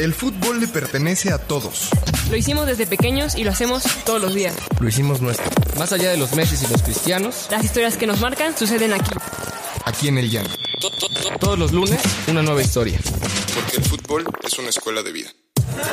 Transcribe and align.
El 0.00 0.14
fútbol 0.14 0.60
le 0.60 0.66
pertenece 0.66 1.30
a 1.30 1.36
todos. 1.36 1.90
Lo 2.30 2.36
hicimos 2.38 2.66
desde 2.66 2.86
pequeños 2.86 3.34
y 3.34 3.44
lo 3.44 3.50
hacemos 3.50 3.82
todos 4.06 4.18
los 4.18 4.32
días. 4.32 4.56
Lo 4.80 4.88
hicimos 4.88 5.20
nuestro. 5.20 5.50
Más 5.78 5.92
allá 5.92 6.08
de 6.08 6.16
los 6.16 6.34
Messi 6.34 6.64
y 6.64 6.72
los 6.72 6.82
cristianos, 6.82 7.48
las 7.50 7.62
historias 7.62 7.98
que 7.98 8.06
nos 8.06 8.18
marcan 8.18 8.56
suceden 8.56 8.94
aquí. 8.94 9.10
Aquí 9.84 10.08
en 10.08 10.16
el 10.16 10.30
llano. 10.30 10.48
Todos 11.38 11.58
los 11.58 11.72
lunes, 11.72 12.00
una 12.28 12.40
nueva 12.40 12.62
historia. 12.62 12.98
Porque 13.54 13.76
el 13.76 13.84
fútbol 13.84 14.24
es 14.42 14.58
una 14.58 14.70
escuela 14.70 15.02
de 15.02 15.12
vida. 15.12 15.28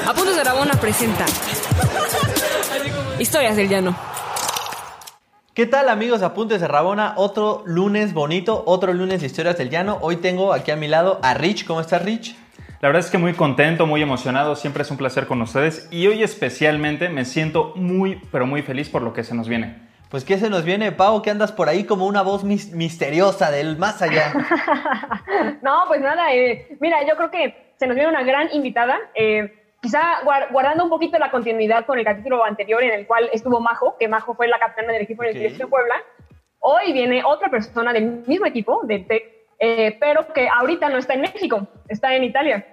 Apuntes 0.06 0.38
de 0.38 0.44
Rabona 0.46 0.80
presenta 0.80 1.26
Historias 3.20 3.58
del 3.58 3.68
Llano. 3.68 4.00
¿Qué 5.54 5.66
tal 5.66 5.90
amigos 5.90 6.22
Apuntes 6.22 6.62
de 6.62 6.70
Rabona? 6.70 7.14
Otro 7.18 7.62
lunes 7.66 8.14
bonito, 8.14 8.64
otro 8.68 8.94
lunes 8.94 9.20
de 9.20 9.28
Historias 9.28 9.58
del 9.58 9.70
Llano. 9.70 9.98
Hoy 10.00 10.16
tengo 10.16 10.54
aquí 10.54 10.72
a 10.72 10.78
mi 10.78 10.88
lado 10.88 11.20
a 11.24 11.34
Rich. 11.34 11.66
¿Cómo 11.66 11.82
estás 11.82 12.04
Rich? 12.04 12.38
La 12.80 12.90
verdad 12.90 13.00
es 13.00 13.10
que 13.10 13.18
muy 13.18 13.34
contento, 13.34 13.88
muy 13.88 14.04
emocionado, 14.04 14.56
siempre 14.56 14.84
es 14.84 14.92
un 14.92 14.98
placer 14.98 15.26
con 15.26 15.42
ustedes 15.42 15.88
y 15.92 16.06
hoy 16.06 16.22
especialmente 16.22 17.10
me 17.10 17.26
siento 17.26 17.74
muy, 17.76 18.22
pero 18.32 18.46
muy 18.46 18.62
feliz 18.62 18.88
por 18.88 19.02
lo 19.02 19.14
que 19.14 19.24
se 19.24 19.34
nos 19.34 19.50
viene. 19.50 19.88
Pues 20.10 20.24
¿qué 20.24 20.38
se 20.38 20.50
nos 20.50 20.64
viene, 20.64 20.92
Pau? 20.92 21.24
¿Qué 21.24 21.32
andas 21.32 21.52
por 21.52 21.70
ahí 21.70 21.86
como 21.86 22.06
una 22.06 22.22
voz 22.22 22.44
misteriosa 22.44 23.50
del 23.50 23.78
más 23.78 24.04
allá? 24.04 24.32
no, 25.64 25.86
pues 25.88 26.02
nada, 26.02 26.32
eh, 26.36 26.78
mira, 26.80 27.06
yo 27.08 27.16
creo 27.16 27.32
que 27.32 27.74
se 27.78 27.88
nos 27.88 27.96
viene 27.96 28.12
una 28.12 28.24
gran 28.24 28.48
invitada. 28.54 29.00
Eh, 29.16 29.54
quizá 29.82 30.22
guardando 30.52 30.84
un 30.84 30.90
poquito 30.92 31.18
la 31.18 31.32
continuidad 31.32 31.86
con 31.88 31.98
el 31.98 32.06
capítulo 32.06 32.46
anterior 32.46 32.84
en 32.84 32.92
el 32.92 33.08
cual 33.08 33.28
estuvo 33.34 33.60
Majo, 33.60 33.98
que 33.98 34.08
Majo 34.08 34.36
fue 34.36 34.48
la 34.48 34.60
capitana 34.60 34.94
del 34.94 35.02
equipo 35.02 35.24
en 35.24 35.36
el 35.36 35.58
de 35.58 35.68
Puebla. 35.68 35.96
Hoy 36.60 36.94
viene 36.94 37.24
otra 37.26 37.50
persona 37.50 37.92
del 37.92 38.24
mismo 38.28 38.46
equipo, 38.46 38.82
de 38.84 39.00
TEC, 39.00 39.37
eh, 39.60 39.98
pero 40.00 40.32
que 40.34 40.48
ahorita 40.48 40.90
no 40.90 40.98
está 40.98 41.14
en 41.14 41.22
México, 41.22 41.68
está 41.88 42.16
en 42.16 42.24
Italia. 42.24 42.66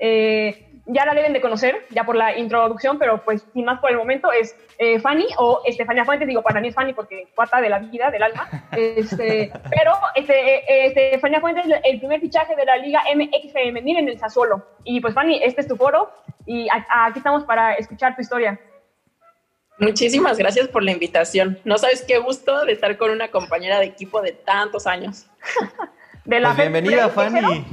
Eh, 0.00 0.64
ya 0.88 1.04
la 1.04 1.14
deben 1.14 1.34
de 1.34 1.40
conocer, 1.40 1.84
ya 1.90 2.04
por 2.04 2.16
la 2.16 2.38
introducción, 2.38 2.98
pero 2.98 3.22
pues 3.22 3.46
sin 3.52 3.66
más 3.66 3.78
por 3.78 3.90
el 3.90 3.98
momento 3.98 4.32
es 4.32 4.56
eh, 4.78 4.98
Fanny 4.98 5.26
o 5.36 5.60
Estefania 5.66 6.04
Fuentes, 6.04 6.26
digo, 6.26 6.42
para 6.42 6.60
mí 6.60 6.68
es 6.68 6.74
Fanny 6.74 6.94
porque 6.94 7.28
cuarta 7.34 7.60
de 7.60 7.68
la 7.68 7.78
vida, 7.78 8.10
del 8.10 8.22
alma, 8.22 8.48
este, 8.72 9.52
pero 9.68 9.92
este, 10.14 10.86
Estefania 10.86 11.40
Fuentes 11.40 11.66
es 11.66 11.80
el 11.84 11.98
primer 11.98 12.20
fichaje 12.20 12.56
de 12.56 12.64
la 12.64 12.78
Liga 12.78 13.02
MX 13.14 13.52
femenil 13.52 13.98
en 13.98 14.08
el 14.08 14.18
Sassuolo. 14.18 14.66
Y 14.84 15.00
pues 15.00 15.14
Fanny, 15.14 15.40
este 15.42 15.60
es 15.60 15.68
tu 15.68 15.76
foro 15.76 16.10
y 16.46 16.66
aquí 16.70 17.18
estamos 17.18 17.44
para 17.44 17.74
escuchar 17.74 18.14
tu 18.16 18.22
historia. 18.22 18.58
Muchísimas 19.78 20.38
gracias 20.38 20.68
por 20.68 20.82
la 20.82 20.90
invitación. 20.90 21.60
No 21.64 21.78
sabes 21.78 22.02
qué 22.02 22.18
gusto 22.18 22.64
de 22.64 22.72
estar 22.72 22.96
con 22.96 23.10
una 23.10 23.28
compañera 23.30 23.78
de 23.78 23.84
equipo 23.84 24.22
de 24.22 24.32
tantos 24.32 24.86
años. 24.86 25.26
De 26.28 26.40
la 26.40 26.54
pues 26.54 26.58
bienvenida, 26.70 27.08
Fanny. 27.08 27.64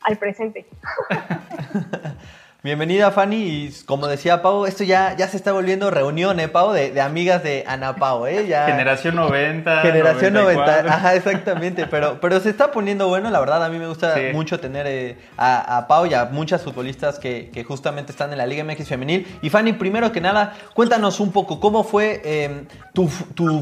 Al 0.00 0.18
presente. 0.18 0.66
Bienvenida 2.62 3.10
Fanny 3.10 3.36
y 3.36 3.74
como 3.86 4.06
decía 4.06 4.42
Pau, 4.42 4.66
esto 4.66 4.84
ya, 4.84 5.16
ya 5.16 5.26
se 5.28 5.38
está 5.38 5.50
volviendo 5.50 5.90
reunión, 5.90 6.38
¿eh, 6.40 6.48
Pau? 6.48 6.72
De, 6.72 7.00
amigas 7.00 7.42
de 7.42 7.64
Ana 7.66 7.96
Pau, 7.96 8.26
¿eh? 8.26 8.46
Ya... 8.46 8.66
Generación 8.66 9.16
90. 9.16 9.80
Generación 9.80 10.34
90, 10.34 10.80
ajá, 10.80 11.14
exactamente, 11.14 11.86
pero, 11.86 12.20
pero 12.20 12.38
se 12.38 12.50
está 12.50 12.70
poniendo 12.70 13.08
bueno, 13.08 13.30
la 13.30 13.40
verdad, 13.40 13.64
a 13.64 13.70
mí 13.70 13.78
me 13.78 13.88
gusta 13.88 14.14
mucho 14.34 14.60
tener 14.60 14.86
eh, 14.86 15.16
a, 15.38 15.86
Pau 15.88 16.04
y 16.04 16.12
a 16.12 16.26
muchas 16.26 16.60
futbolistas 16.60 17.18
que, 17.18 17.64
justamente 17.66 18.12
están 18.12 18.30
en 18.32 18.36
la 18.36 18.46
Liga 18.46 18.62
MX 18.62 18.88
Femenil. 18.88 19.38
Y 19.40 19.48
Fanny, 19.48 19.72
primero 19.72 20.12
que 20.12 20.20
nada, 20.20 20.52
cuéntanos 20.74 21.18
un 21.18 21.32
poco 21.32 21.60
cómo 21.60 21.82
fue 21.82 22.20
em, 22.24 22.66
tu, 22.92 23.08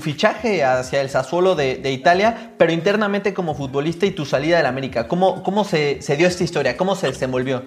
fichaje 0.00 0.64
hacia 0.64 1.00
el 1.02 1.08
Sassuolo 1.08 1.54
de, 1.54 1.88
Italia, 1.92 2.50
pero 2.58 2.72
internamente 2.72 3.32
como 3.32 3.54
futbolista 3.54 4.06
y 4.06 4.10
tu 4.10 4.26
salida 4.26 4.56
del 4.56 4.66
América. 4.66 5.06
¿Cómo, 5.06 5.44
cómo 5.44 5.62
se, 5.62 6.02
se 6.02 6.16
dio 6.16 6.26
esta 6.26 6.42
historia? 6.42 6.76
¿Cómo 6.76 6.96
se 6.96 7.06
desenvolvió? 7.06 7.62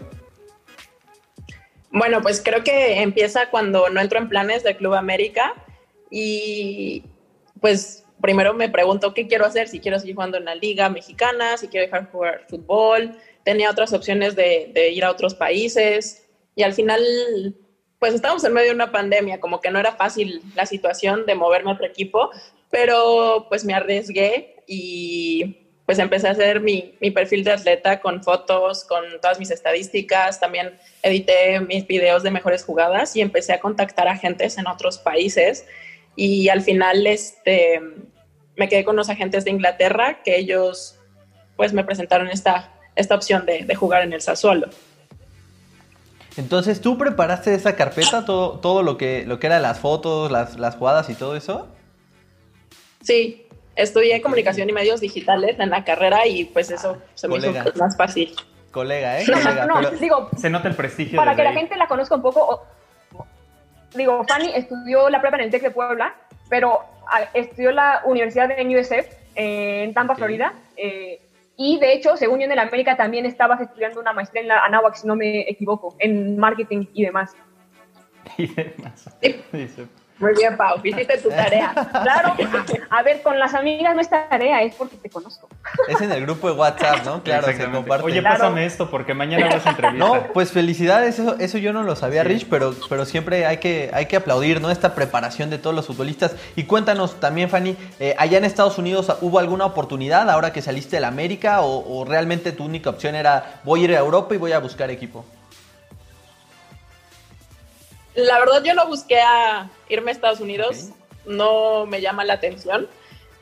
Bueno, 1.92 2.22
pues 2.22 2.42
creo 2.44 2.64
que 2.64 3.02
empieza 3.02 3.50
cuando 3.50 3.90
no 3.90 4.00
entro 4.00 4.18
en 4.18 4.30
planes 4.30 4.64
del 4.64 4.78
Club 4.78 4.94
América 4.94 5.54
y 6.10 7.04
pues 7.60 8.06
primero 8.22 8.54
me 8.54 8.70
pregunto 8.70 9.14
qué 9.14 9.28
quiero 9.28 9.46
hacer, 9.46 9.68
si 9.68 9.80
quiero 9.80 10.00
seguir 10.00 10.16
jugando 10.16 10.38
en 10.38 10.46
la 10.46 10.56
liga 10.56 10.90
mexicana, 10.90 11.58
si 11.58 11.68
quiero 11.68 11.86
dejar 11.86 12.10
jugar 12.10 12.46
fútbol, 12.48 13.18
tenía 13.44 13.70
otras 13.70 13.92
opciones 13.92 14.36
de, 14.36 14.92
ir 14.94 15.04
a 15.04 15.12
otros 15.12 15.36
países 15.36 16.30
y 16.56 16.64
al 16.64 16.74
final 16.74 17.02
pues 18.00 18.14
estábamos 18.14 18.44
en 18.46 18.54
medio 18.54 18.70
de 18.70 18.76
una 18.76 18.92
pandemia, 18.92 19.40
como 19.40 19.60
que 19.60 19.70
no 19.70 19.78
era 19.78 19.92
fácil 19.92 20.42
la 20.56 20.66
situación 20.66 21.26
de 21.26 21.36
moverme 21.36 21.72
a 21.72 21.74
otro 21.74 21.86
equipo, 21.86 22.32
pero 22.70 23.48
pues 23.50 23.66
me 23.66 23.74
arriesgué 23.74 24.64
y 24.66 25.71
pues 25.92 26.00
empecé 26.00 26.30
a 26.30 26.32
hacer 26.32 26.62
mi, 26.62 26.96
mi, 27.02 27.12
perfil 27.12 27.44
de 27.44 27.52
atleta 27.52 28.00
con 28.00 28.24
fotos, 28.24 28.86
con 28.86 29.04
todas 29.22 29.40
mis 29.40 29.52
estadísticas, 29.52 30.40
también 30.40 30.80
edité 31.04 31.60
mis 31.60 31.86
videos 31.86 32.24
de 32.24 32.32
mejores 32.32 32.64
jugadas 32.64 33.14
y 33.18 33.20
empecé 33.20 33.52
a 33.52 33.60
contactar 33.60 34.08
a 34.08 34.14
agentes 34.14 34.58
en 34.58 34.68
otros 34.68 35.00
países 35.00 35.66
y 36.16 36.48
al 36.48 36.62
final 36.62 37.06
este, 37.06 37.82
me 38.56 38.70
quedé 38.70 38.86
con 38.86 38.96
los 38.96 39.10
agentes 39.10 39.44
de 39.44 39.52
Inglaterra 39.52 40.24
que 40.24 40.38
ellos 40.38 40.98
pues 41.58 41.74
me 41.74 41.84
presentaron 41.84 42.30
esta, 42.30 42.72
esta 42.96 43.14
opción 43.14 43.46
de, 43.46 43.66
de 43.66 43.76
jugar 43.76 44.04
en 44.04 44.14
el 44.14 44.22
Sassuolo. 44.22 44.70
Entonces, 46.38 46.80
¿tú 46.80 46.98
preparaste 46.98 47.54
esa 47.54 47.76
carpeta, 47.76 48.24
todo, 48.26 48.60
todo 48.60 48.82
lo, 48.82 48.98
que, 48.98 49.26
lo 49.28 49.42
que 49.42 49.48
eran 49.48 49.62
las 49.62 49.80
fotos, 49.80 50.32
las, 50.32 50.58
las 50.58 50.78
jugadas 50.78 51.10
y 51.10 51.16
todo 51.16 51.36
eso? 51.36 51.68
Sí, 53.02 53.46
Estudié 53.82 54.22
comunicación 54.22 54.70
y 54.70 54.74
medios 54.74 55.02
digitales 55.02 55.60
en 55.60 55.70
la 55.70 55.84
carrera 55.84 56.28
y 56.28 56.46
pues 56.46 56.72
eso 56.72 57.02
se 57.16 57.28
me 57.28 57.38
hizo 57.38 57.52
más 57.76 57.98
fácil. 57.98 58.34
Colega, 58.72 59.20
¿eh? 59.20 59.26
no, 59.68 59.92
digo, 59.92 60.30
se 60.38 60.50
nota 60.50 60.70
el 60.70 60.76
prestigio. 60.76 61.18
Para 61.18 61.36
que 61.36 61.44
la 61.44 61.54
gente 61.54 61.76
la 61.76 61.88
conozca 61.88 62.16
un 62.16 62.22
poco, 62.22 62.64
digo, 63.96 64.24
Fanny 64.28 64.52
estudió 64.56 65.10
la 65.10 65.20
prueba 65.20 65.38
en 65.38 65.46
el 65.46 65.52
TEC 65.52 65.64
de 65.64 65.72
Puebla, 65.72 66.16
pero 66.50 66.80
ah, 67.08 67.22
estudió 67.34 67.72
la 67.72 68.02
Universidad 68.06 68.48
de 68.48 68.80
USF 68.80 69.08
en 69.36 69.94
Tampa, 69.94 70.16
Florida. 70.16 70.54
Eh, 70.78 71.20
y 71.58 71.80
de 71.80 71.94
hecho, 71.94 72.16
según 72.18 72.40
yo 72.40 72.46
en 72.46 72.54
el 72.54 72.60
América 72.60 72.96
también 72.96 73.26
estabas 73.26 73.60
estudiando 73.62 74.00
una 74.00 74.14
maestría 74.14 74.42
en 74.42 74.48
la 74.48 74.64
Anáhuac, 74.64 74.96
si 74.96 75.06
no 75.06 75.16
me 75.16 75.42
equivoco, 75.50 75.96
en 76.00 76.38
marketing 76.38 76.86
y 76.94 77.04
demás. 77.04 77.36
y 78.38 78.48
demás. 78.48 79.10
Muy 80.22 80.34
bien, 80.36 80.56
Pau, 80.56 80.80
hiciste 80.84 81.18
tu 81.18 81.30
tarea. 81.30 81.74
Claro, 81.92 82.36
a 82.90 83.04
ver, 83.04 83.22
con 83.22 83.40
las 83.40 83.54
amigas 83.54 83.96
no 83.96 84.02
es 84.02 84.10
tarea, 84.10 84.62
es 84.62 84.76
porque 84.76 84.96
te 84.98 85.10
conozco. 85.10 85.50
Es 85.88 86.00
en 86.00 86.12
el 86.12 86.22
grupo 86.22 86.48
de 86.48 86.54
WhatsApp, 86.54 87.04
¿no? 87.06 87.24
Claro, 87.24 87.48
se 87.48 87.70
comparte. 87.70 88.06
Oye, 88.06 88.22
pásame 88.22 88.66
esto 88.66 88.90
porque 88.90 89.14
mañana 89.14 89.48
vas 89.48 89.66
a 89.66 89.72
entrevista. 89.72 90.06
No, 90.06 90.28
pues 90.34 90.52
felicidades, 90.52 91.18
eso, 91.18 91.38
eso 91.40 91.58
yo 91.58 91.74
no 91.74 91.84
lo 91.84 91.96
sabía, 91.96 92.24
Rich, 92.24 92.48
pero, 92.50 92.76
pero 92.88 93.06
siempre 93.06 93.46
hay 93.46 93.58
que, 93.58 93.90
hay 93.94 94.06
que 94.06 94.16
aplaudir, 94.16 94.62
¿no? 94.62 94.70
Esta 94.70 94.94
preparación 94.94 95.50
de 95.50 95.58
todos 95.58 95.76
los 95.76 95.88
futbolistas. 95.88 96.36
Y 96.56 96.64
cuéntanos 96.64 97.20
también, 97.20 97.50
Fanny, 97.50 97.76
eh, 98.00 98.16
allá 98.18 98.38
en 98.38 98.46
Estados 98.46 98.78
Unidos, 98.78 99.12
¿hubo 99.22 99.40
alguna 99.40 99.66
oportunidad 99.66 100.30
ahora 100.30 100.54
que 100.54 100.62
saliste 100.62 100.98
de 100.98 101.02
la 101.02 101.08
América 101.08 101.62
o, 101.62 102.02
o 102.02 102.06
realmente 102.06 102.52
tu 102.52 102.64
única 102.64 102.92
opción 102.92 103.16
era 103.16 103.62
voy 103.64 103.82
a 103.82 103.84
ir 103.86 103.96
a 103.96 104.00
Europa 104.00 104.36
y 104.36 104.38
voy 104.38 104.52
a 104.52 104.60
buscar 104.60 104.92
equipo? 104.92 105.26
La 108.16 108.40
verdad 108.40 108.64
yo 108.64 108.74
no 108.74 108.88
busqué 108.88 109.20
a 109.20 109.70
irme 109.90 110.12
a 110.12 110.14
Estados 110.14 110.40
Unidos, 110.40 110.90
no 111.26 111.86
me 111.86 112.02
llama 112.02 112.26
la 112.26 112.34
atención. 112.34 112.88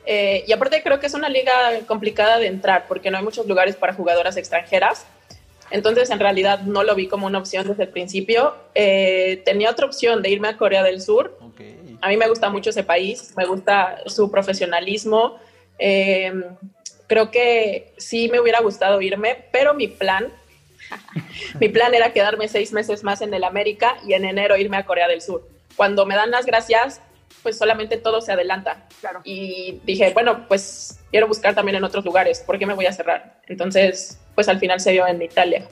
Eh, 0.06 0.44
y 0.46 0.52
aparte 0.52 0.82
creo 0.82 0.98
que 0.98 1.06
es 1.06 1.14
una 1.14 1.28
liga 1.28 1.52
complicada 1.86 2.38
de 2.38 2.46
entrar 2.46 2.86
porque 2.88 3.10
no 3.10 3.18
hay 3.18 3.24
muchos 3.24 3.46
lugares 3.46 3.76
para 3.76 3.92
jugadoras 3.92 4.36
extranjeras. 4.36 5.06
Entonces 5.70 6.10
en 6.10 6.18
realidad 6.18 6.60
no 6.60 6.82
lo 6.82 6.94
vi 6.94 7.06
como 7.06 7.26
una 7.26 7.38
opción 7.38 7.66
desde 7.68 7.84
el 7.84 7.90
principio. 7.90 8.54
Eh, 8.74 9.42
tenía 9.44 9.70
otra 9.70 9.86
opción 9.86 10.22
de 10.22 10.30
irme 10.30 10.48
a 10.48 10.56
Corea 10.56 10.82
del 10.82 11.00
Sur. 11.00 11.38
A 12.00 12.08
mí 12.08 12.16
me 12.16 12.28
gusta 12.28 12.48
mucho 12.48 12.70
ese 12.70 12.82
país, 12.82 13.34
me 13.36 13.44
gusta 13.44 13.98
su 14.06 14.30
profesionalismo. 14.30 15.38
Eh, 15.78 16.32
creo 17.06 17.30
que 17.30 17.92
sí 17.98 18.28
me 18.28 18.40
hubiera 18.40 18.60
gustado 18.60 19.00
irme, 19.02 19.44
pero 19.52 19.74
mi 19.74 19.88
plan 19.88 20.32
Mi 21.58 21.68
plan 21.68 21.94
era 21.94 22.12
quedarme 22.12 22.48
seis 22.48 22.72
meses 22.72 23.04
más 23.04 23.20
en 23.20 23.32
el 23.34 23.44
América 23.44 23.96
y 24.06 24.14
en 24.14 24.24
enero 24.24 24.56
irme 24.56 24.76
a 24.76 24.86
Corea 24.86 25.08
del 25.08 25.20
Sur. 25.20 25.46
Cuando 25.76 26.06
me 26.06 26.14
dan 26.14 26.30
las 26.30 26.46
gracias, 26.46 27.00
pues 27.42 27.58
solamente 27.58 27.96
todo 27.96 28.20
se 28.20 28.32
adelanta. 28.32 28.86
Claro. 29.00 29.20
Y 29.24 29.80
dije, 29.84 30.12
bueno, 30.12 30.46
pues 30.48 31.00
quiero 31.10 31.26
buscar 31.26 31.54
también 31.54 31.76
en 31.76 31.84
otros 31.84 32.04
lugares, 32.04 32.40
¿por 32.40 32.58
qué 32.58 32.66
me 32.66 32.74
voy 32.74 32.86
a 32.86 32.92
cerrar? 32.92 33.40
Entonces, 33.46 34.20
pues 34.34 34.48
al 34.48 34.58
final 34.58 34.80
se 34.80 34.92
dio 34.92 35.06
en 35.06 35.22
Italia. 35.22 35.66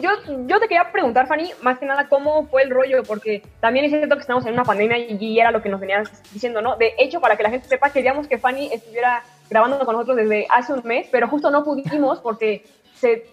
Yo, 0.00 0.10
yo 0.46 0.58
te 0.58 0.66
quería 0.66 0.90
preguntar, 0.90 1.28
Fanny, 1.28 1.52
más 1.62 1.78
que 1.78 1.86
nada, 1.86 2.08
¿cómo 2.08 2.48
fue 2.48 2.62
el 2.62 2.70
rollo? 2.70 3.04
Porque 3.04 3.42
también 3.60 3.84
es 3.84 3.92
cierto 3.92 4.16
que 4.16 4.22
estamos 4.22 4.44
en 4.44 4.52
una 4.52 4.64
pandemia 4.64 4.98
y 4.98 5.38
era 5.38 5.52
lo 5.52 5.62
que 5.62 5.68
nos 5.68 5.78
venías 5.78 6.10
diciendo, 6.32 6.60
¿no? 6.60 6.76
De 6.76 6.94
hecho, 6.98 7.20
para 7.20 7.36
que 7.36 7.44
la 7.44 7.50
gente 7.50 7.68
sepa, 7.68 7.90
queríamos 7.90 8.26
que 8.26 8.38
Fanny 8.38 8.70
estuviera 8.72 9.22
grabando 9.48 9.78
con 9.84 9.94
nosotros 9.94 10.16
desde 10.16 10.46
hace 10.50 10.72
un 10.72 10.82
mes, 10.84 11.06
pero 11.12 11.28
justo 11.28 11.48
no 11.50 11.62
pudimos 11.62 12.18
porque 12.18 12.64
se 12.96 13.24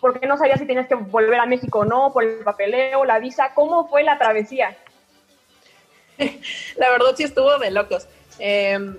porque 0.00 0.26
no 0.26 0.36
sabías 0.36 0.58
si 0.58 0.66
tenías 0.66 0.86
que 0.86 0.94
volver 0.94 1.40
a 1.40 1.46
México 1.46 1.80
o 1.80 1.84
no, 1.84 2.12
por 2.12 2.24
el 2.24 2.38
papeleo, 2.44 3.04
la 3.04 3.18
visa. 3.18 3.52
¿Cómo 3.54 3.88
fue 3.88 4.02
la 4.02 4.18
travesía? 4.18 4.76
la 6.76 6.90
verdad 6.90 7.14
sí 7.16 7.24
estuvo 7.24 7.58
de 7.58 7.70
locos. 7.70 8.06
Em, 8.38 8.96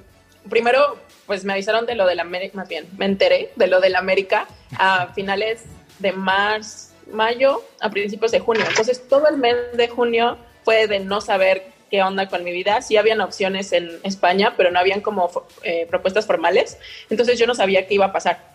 primero, 0.50 0.98
pues 1.26 1.46
me 1.46 1.54
avisaron 1.54 1.86
de 1.86 1.96
lo 1.96 2.06
de 2.06 2.16
la 2.16 2.24
América, 2.24 2.58
más 2.58 2.68
bien, 2.68 2.88
me 2.98 3.06
enteré 3.06 3.52
de 3.56 3.68
lo 3.68 3.80
de 3.82 3.90
la 3.90 4.00
América 4.00 4.48
a 4.78 5.08
finales 5.14 5.66
de 6.00 6.12
marzo, 6.12 6.94
mayo 7.12 7.64
a 7.80 7.90
principios 7.90 8.32
de 8.32 8.40
junio. 8.40 8.64
Entonces 8.68 9.08
todo 9.08 9.28
el 9.28 9.38
mes 9.38 9.56
de 9.74 9.88
junio 9.88 10.38
fue 10.64 10.88
de 10.88 11.00
no 11.00 11.22
saber 11.22 11.68
qué 11.90 12.04
onda 12.04 12.30
con 12.30 12.44
mi 12.44 12.52
vida. 12.52 12.82
Sí 12.82 12.98
habían 12.98 13.22
opciones 13.22 13.72
en 13.74 14.00
España, 14.04 14.54
pero 14.56 14.72
no 14.72 14.80
habían 14.80 15.02
como 15.02 15.30
eh, 15.64 15.88
propuestas 15.90 16.26
formales. 16.26 16.78
Entonces 17.10 17.40
yo 17.40 17.48
no 17.48 17.56
sabía 17.56 17.88
qué 17.88 17.96
iba 17.96 18.06
a 18.06 18.12
pasar 18.14 18.49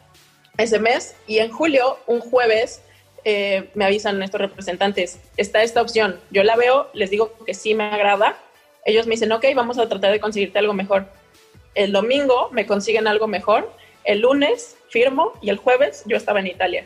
ese 0.57 0.79
mes. 0.79 1.17
Y 1.27 1.39
en 1.39 1.51
julio, 1.51 1.99
un 2.07 2.21
jueves, 2.21 2.83
eh, 3.25 3.71
me 3.75 3.85
avisan 3.85 4.23
estos 4.23 4.41
representantes, 4.41 5.19
está 5.37 5.63
esta 5.63 5.81
opción. 5.81 6.21
Yo 6.31 6.43
la 6.43 6.57
veo, 6.57 6.91
les 6.93 7.11
digo 7.11 7.33
que 7.47 7.55
sí 7.55 7.75
me 7.75 7.85
agrada. 7.85 8.37
Ellos 8.85 9.07
me 9.07 9.13
dicen, 9.13 9.33
ok, 9.33 9.45
vamos 9.55 9.79
a 9.79 9.89
tratar 9.89 10.13
de 10.13 10.21
conseguirte 10.21 10.59
algo 10.59 10.75
mejor. 10.75 11.07
El 11.75 11.93
domingo 11.93 12.51
me 12.53 12.67
consiguen 12.67 13.07
algo 13.07 13.27
mejor. 13.27 13.73
El 14.05 14.21
lunes 14.21 14.77
firmo 14.91 15.33
y 15.41 15.49
el 15.49 15.57
jueves 15.57 16.05
yo 16.07 16.17
estaba 16.17 16.41
en 16.41 16.49
Italia. 16.49 16.85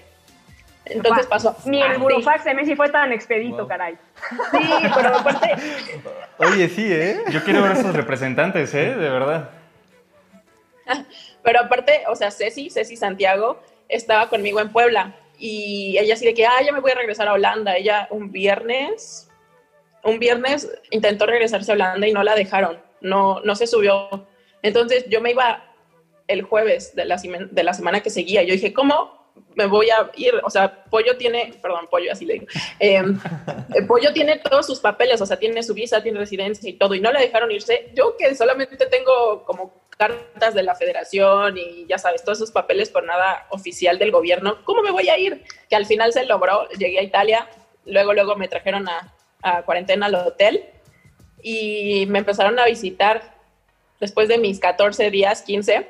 Entonces 0.85 1.27
pasó. 1.27 1.57
Ni 1.67 1.83
el 1.83 1.99
burofax 1.99 2.45
de 2.45 2.55
Messi 2.55 2.75
fue 2.75 2.89
tan 2.89 3.13
expedito, 3.13 3.67
caray. 3.67 3.99
Sí, 4.51 4.69
pero 4.95 5.17
aparte. 5.17 5.55
Oye, 6.39 6.69
sí, 6.69 6.91
¿eh? 6.91 7.21
Yo 7.31 7.43
quiero 7.45 7.63
ver 7.63 7.73
a 7.73 7.75
esos 7.75 7.95
representantes, 7.95 8.73
¿eh? 8.75 8.95
De 8.95 9.09
verdad. 9.11 9.51
Pero 11.49 11.61
aparte, 11.61 12.03
o 12.09 12.15
sea, 12.15 12.31
Ceci, 12.31 12.69
Ceci 12.69 12.95
Santiago, 12.95 13.59
estaba 13.89 14.29
conmigo 14.29 14.61
en 14.61 14.71
Puebla 14.71 15.17
y 15.39 15.97
ella 15.99 16.13
así 16.13 16.27
de 16.27 16.35
que, 16.35 16.45
ah, 16.45 16.61
ya 16.63 16.73
me 16.73 16.81
voy 16.81 16.91
a 16.91 16.95
regresar 16.95 17.27
a 17.27 17.33
Holanda. 17.33 17.75
Ella 17.75 18.07
un 18.11 18.31
viernes, 18.31 19.31
un 20.05 20.19
viernes 20.19 20.71
intentó 20.91 21.25
regresarse 21.25 21.73
a 21.73 21.75
Holanda 21.75 22.07
y 22.07 22.13
no 22.13 22.23
la 22.23 22.35
dejaron, 22.35 22.79
no, 23.01 23.41
no 23.41 23.55
se 23.57 23.67
subió. 23.67 24.27
Entonces 24.61 25.07
yo 25.09 25.23
me 25.23 25.31
iba 25.31 25.65
el 26.27 26.43
jueves 26.43 26.95
de 26.95 27.07
la, 27.07 27.17
de 27.17 27.63
la 27.63 27.73
semana 27.73 28.03
que 28.03 28.11
seguía. 28.11 28.43
Yo 28.43 28.53
dije, 28.53 28.75
¿cómo 28.75 29.33
me 29.55 29.65
voy 29.65 29.89
a 29.89 30.11
ir? 30.17 30.35
O 30.45 30.51
sea, 30.51 30.85
Pollo 30.91 31.17
tiene, 31.17 31.55
perdón, 31.63 31.87
Pollo, 31.91 32.13
así 32.13 32.27
le 32.27 32.35
digo. 32.35 32.47
Em, 32.79 33.19
eh, 33.75 33.83
Pollo 33.89 34.13
tiene 34.13 34.37
todos 34.37 34.67
sus 34.67 34.81
papeles, 34.81 35.19
o 35.23 35.25
sea, 35.25 35.39
tiene 35.39 35.63
su 35.63 35.73
visa, 35.73 36.03
tiene 36.03 36.19
residencia 36.19 36.69
y 36.69 36.75
todo, 36.75 36.95
y 36.95 37.01
no 37.01 37.11
le 37.11 37.21
dejaron 37.21 37.51
irse. 37.51 37.91
Yo 37.95 38.19
que 38.19 38.35
solamente 38.35 38.77
tengo 38.85 39.45
como 39.47 39.78
cartas 39.99 40.55
de 40.55 40.63
la 40.63 40.77
federación 40.77 41.59
y 41.59 41.85
ya 41.87 41.99
sabes, 41.99 42.25
todos 42.25 42.39
esos 42.39 42.53
papeles 42.53 42.89
por 42.89 43.05
nada 43.05 43.47
oficial 43.51 43.99
del 43.99 44.13
gobierno, 44.13 44.65
¿cómo 44.65 44.81
me 44.83 44.93
voy 44.93 45.09
a 45.09 45.19
ir? 45.19 45.45
Que 45.69 45.77
al 45.77 45.87
final 45.87 46.13
se 46.13 46.25
logró, 46.25 46.69
llegué 46.71 47.01
a 47.01 47.03
Italia, 47.03 47.49
luego, 47.85 48.15
luego 48.15 48.37
me 48.37 48.49
trajeron 48.49 48.89
a, 48.89 49.13
cuarentena 49.65 50.07
al 50.07 50.15
hotel 50.17 50.65
y 51.43 52.07
me 52.07 52.19
empezaron 52.19 52.59
a 52.59 52.65
visitar 52.65 53.37
después 54.01 54.29
de 54.29 54.39
mis 54.39 54.59
14 54.59 55.11
días, 55.11 55.43
15, 55.43 55.89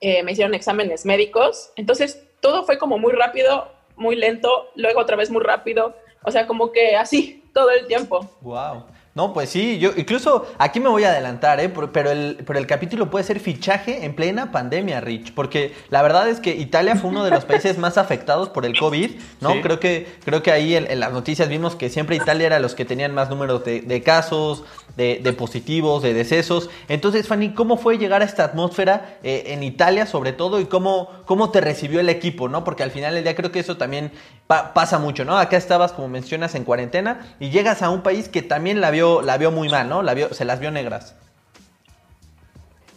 eh, 0.00 0.22
me 0.22 0.32
hicieron 0.32 0.54
exámenes 0.54 1.04
médicos, 1.04 1.70
entonces 1.76 2.22
todo 2.40 2.64
fue 2.64 2.78
como 2.78 2.98
muy 2.98 3.12
rápido, 3.12 3.72
muy 3.96 4.16
lento, 4.16 4.70
luego 4.74 5.00
otra 5.00 5.16
vez 5.16 5.30
muy 5.30 5.42
rápido, 5.42 5.96
o 6.24 6.30
sea, 6.30 6.46
como 6.46 6.72
que 6.72 6.96
así 6.96 7.44
todo 7.54 7.70
el 7.70 7.86
tiempo. 7.86 8.28
Wow. 8.40 8.86
No, 9.14 9.32
pues 9.32 9.50
sí, 9.50 9.78
yo 9.78 9.92
incluso 9.96 10.46
aquí 10.58 10.80
me 10.80 10.88
voy 10.88 11.04
a 11.04 11.10
adelantar, 11.10 11.60
¿eh? 11.60 11.68
pero, 11.68 12.10
el, 12.10 12.42
pero 12.44 12.58
el 12.58 12.66
capítulo 12.66 13.10
puede 13.10 13.24
ser 13.24 13.38
fichaje 13.38 14.04
en 14.04 14.16
plena 14.16 14.50
pandemia, 14.50 15.00
Rich, 15.00 15.34
porque 15.34 15.72
la 15.88 16.02
verdad 16.02 16.28
es 16.28 16.40
que 16.40 16.56
Italia 16.56 16.96
fue 16.96 17.10
uno 17.10 17.24
de 17.24 17.30
los 17.30 17.44
países 17.44 17.78
más 17.78 17.96
afectados 17.96 18.48
por 18.48 18.66
el 18.66 18.76
COVID, 18.76 19.12
¿no? 19.40 19.60
Creo, 19.62 19.78
que, 19.78 20.08
creo 20.24 20.42
que 20.42 20.50
ahí 20.50 20.74
en, 20.74 20.98
las 20.98 21.12
noticias 21.12 21.48
vimos 21.48 21.76
que 21.76 21.90
siempre 21.90 22.16
Italia 22.16 22.46
era 22.46 22.58
los 22.58 22.74
que 22.74 22.84
tenían 22.84 23.14
más 23.14 23.30
números 23.30 23.64
de, 23.64 24.02
casos, 24.04 24.64
de, 24.96 25.32
positivos, 25.38 26.02
de 26.02 26.12
decesos. 26.12 26.68
Entonces, 26.88 27.28
Fanny, 27.28 27.54
¿cómo 27.54 27.76
fue 27.76 27.98
llegar 27.98 28.20
a 28.20 28.24
esta 28.24 28.42
atmósfera 28.42 29.18
eh, 29.22 29.44
en 29.46 29.62
Italia 29.62 30.06
sobre 30.06 30.32
todo 30.32 30.58
y 30.58 30.64
cómo, 30.64 31.08
cómo 31.24 31.50
te 31.50 31.60
recibió 31.60 32.00
el 32.00 32.08
equipo, 32.08 32.48
¿no? 32.48 32.64
Porque 32.64 32.82
al 32.82 32.90
final 32.90 33.14
del 33.14 33.22
día 33.22 33.36
creo 33.36 33.52
que 33.52 33.60
eso 33.60 33.76
también 33.76 34.10
pasa 34.46 34.98
mucho, 34.98 35.24
¿no? 35.24 35.38
Acá 35.38 35.56
estabas, 35.56 35.92
como 35.92 36.08
mencionas, 36.08 36.54
en 36.54 36.64
cuarentena 36.64 37.36
y 37.40 37.50
llegas 37.50 37.82
a 37.82 37.90
un 37.90 38.02
país 38.02 38.28
que 38.28 38.42
también 38.42 38.80
la 38.80 38.90
vio, 38.90 39.22
la 39.22 39.38
vio 39.38 39.50
muy 39.50 39.68
mal, 39.68 39.88
¿no? 39.88 40.02
La 40.02 40.14
vio, 40.14 40.32
se 40.34 40.44
las 40.44 40.60
vio 40.60 40.70
negras. 40.70 41.16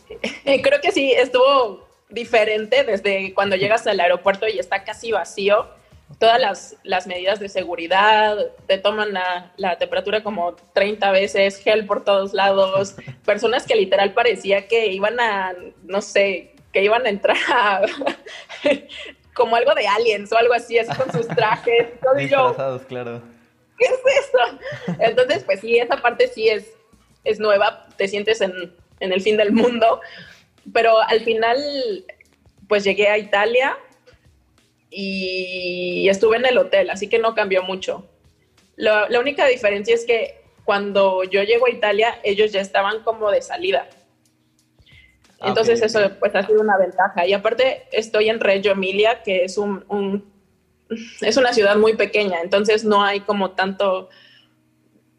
Creo 0.43 0.81
que 0.81 0.91
sí, 0.91 1.11
estuvo 1.11 1.87
diferente 2.09 2.83
desde 2.83 3.33
cuando 3.33 3.55
llegas 3.55 3.85
al 3.87 3.99
aeropuerto 3.99 4.47
y 4.47 4.59
está 4.59 4.83
casi 4.83 5.11
vacío. 5.11 5.67
Todas 6.19 6.39
las, 6.39 6.77
las 6.83 7.05
medidas 7.05 7.39
de 7.39 7.49
seguridad, 7.49 8.37
te 8.65 8.77
toman 8.77 9.11
la, 9.11 9.51
la, 9.57 9.77
temperatura 9.77 10.23
como 10.23 10.55
30 10.73 11.11
veces, 11.11 11.57
gel 11.57 11.85
por 11.85 12.05
todos 12.05 12.33
lados, 12.33 12.95
personas 13.25 13.65
que 13.65 13.75
literal 13.75 14.13
parecía 14.13 14.69
que 14.69 14.87
iban 14.87 15.19
a, 15.19 15.53
no 15.83 16.01
sé, 16.01 16.55
que 16.71 16.81
iban 16.81 17.05
a 17.05 17.09
entrar 17.09 17.35
a, 17.53 17.81
como 19.37 19.55
algo 19.55 19.73
de 19.75 19.87
aliens 19.87 20.31
o 20.33 20.37
algo 20.37 20.53
así, 20.53 20.77
así 20.79 20.91
con 20.97 21.11
sus 21.11 21.27
trajes. 21.27 21.87
Disfrazados, 22.17 22.81
claro. 22.83 23.21
¿Qué 23.77 23.85
es 23.85 23.99
eso? 24.25 24.97
Entonces, 24.99 25.43
pues 25.43 25.61
sí, 25.61 25.77
esa 25.77 26.01
parte 26.01 26.27
sí 26.27 26.49
es, 26.49 26.73
es 27.23 27.39
nueva, 27.39 27.87
te 27.95 28.07
sientes 28.07 28.41
en, 28.41 28.75
en 28.99 29.13
el 29.13 29.21
fin 29.21 29.37
del 29.37 29.51
mundo, 29.51 30.01
pero 30.73 30.99
al 30.99 31.21
final, 31.21 31.57
pues 32.67 32.83
llegué 32.83 33.07
a 33.07 33.17
Italia 33.17 33.77
y 34.89 36.09
estuve 36.09 36.37
en 36.37 36.47
el 36.47 36.57
hotel, 36.57 36.89
así 36.89 37.07
que 37.07 37.19
no 37.19 37.35
cambió 37.35 37.61
mucho. 37.61 38.09
la 38.75 39.19
única 39.19 39.45
diferencia 39.45 39.93
es 39.93 40.05
que 40.05 40.41
cuando 40.67 41.23
yo 41.23 41.43
llego 41.43 41.67
a 41.67 41.69
Italia, 41.69 42.19
ellos 42.23 42.51
ya 42.51 42.59
estaban 42.59 43.01
como 43.03 43.31
de 43.31 43.41
salida. 43.41 43.87
Ah, 45.39 45.49
Entonces 45.49 45.81
eso 45.81 45.99
pues 46.19 46.35
ha 46.35 46.43
sido 46.43 46.61
una 46.61 46.77
ventaja. 46.77 47.25
Y 47.25 47.33
aparte 47.33 47.87
estoy 47.91 48.29
en 48.29 48.39
Reggio 48.39 48.71
Emilia, 48.71 49.21
que 49.21 49.43
es 49.43 49.57
un, 49.57 50.25
es 51.21 51.37
una 51.37 51.53
ciudad 51.53 51.75
muy 51.77 51.95
pequeña, 51.95 52.41
entonces 52.41 52.83
no 52.83 53.03
hay 53.03 53.19
como 53.21 53.51
tanto 53.51 54.09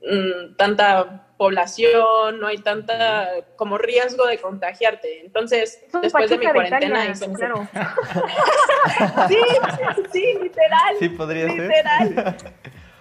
mm, 0.03 0.57
tanta 0.57 1.29
población, 1.37 2.41
no 2.41 2.49
hay 2.49 2.59
tanta 2.59 3.29
como 3.57 3.79
riesgo 3.79 4.27
de 4.27 4.39
contagiarte. 4.39 5.21
Entonces, 5.25 5.81
después 6.03 6.29
de 6.29 6.39
mi 6.39 6.47
cuarentena 6.47 7.15
sí, 7.15 7.29
sí, 10.13 10.39
literal. 10.43 10.97
Sí, 10.99 11.09
podría 11.09 11.47
literal. 11.47 12.37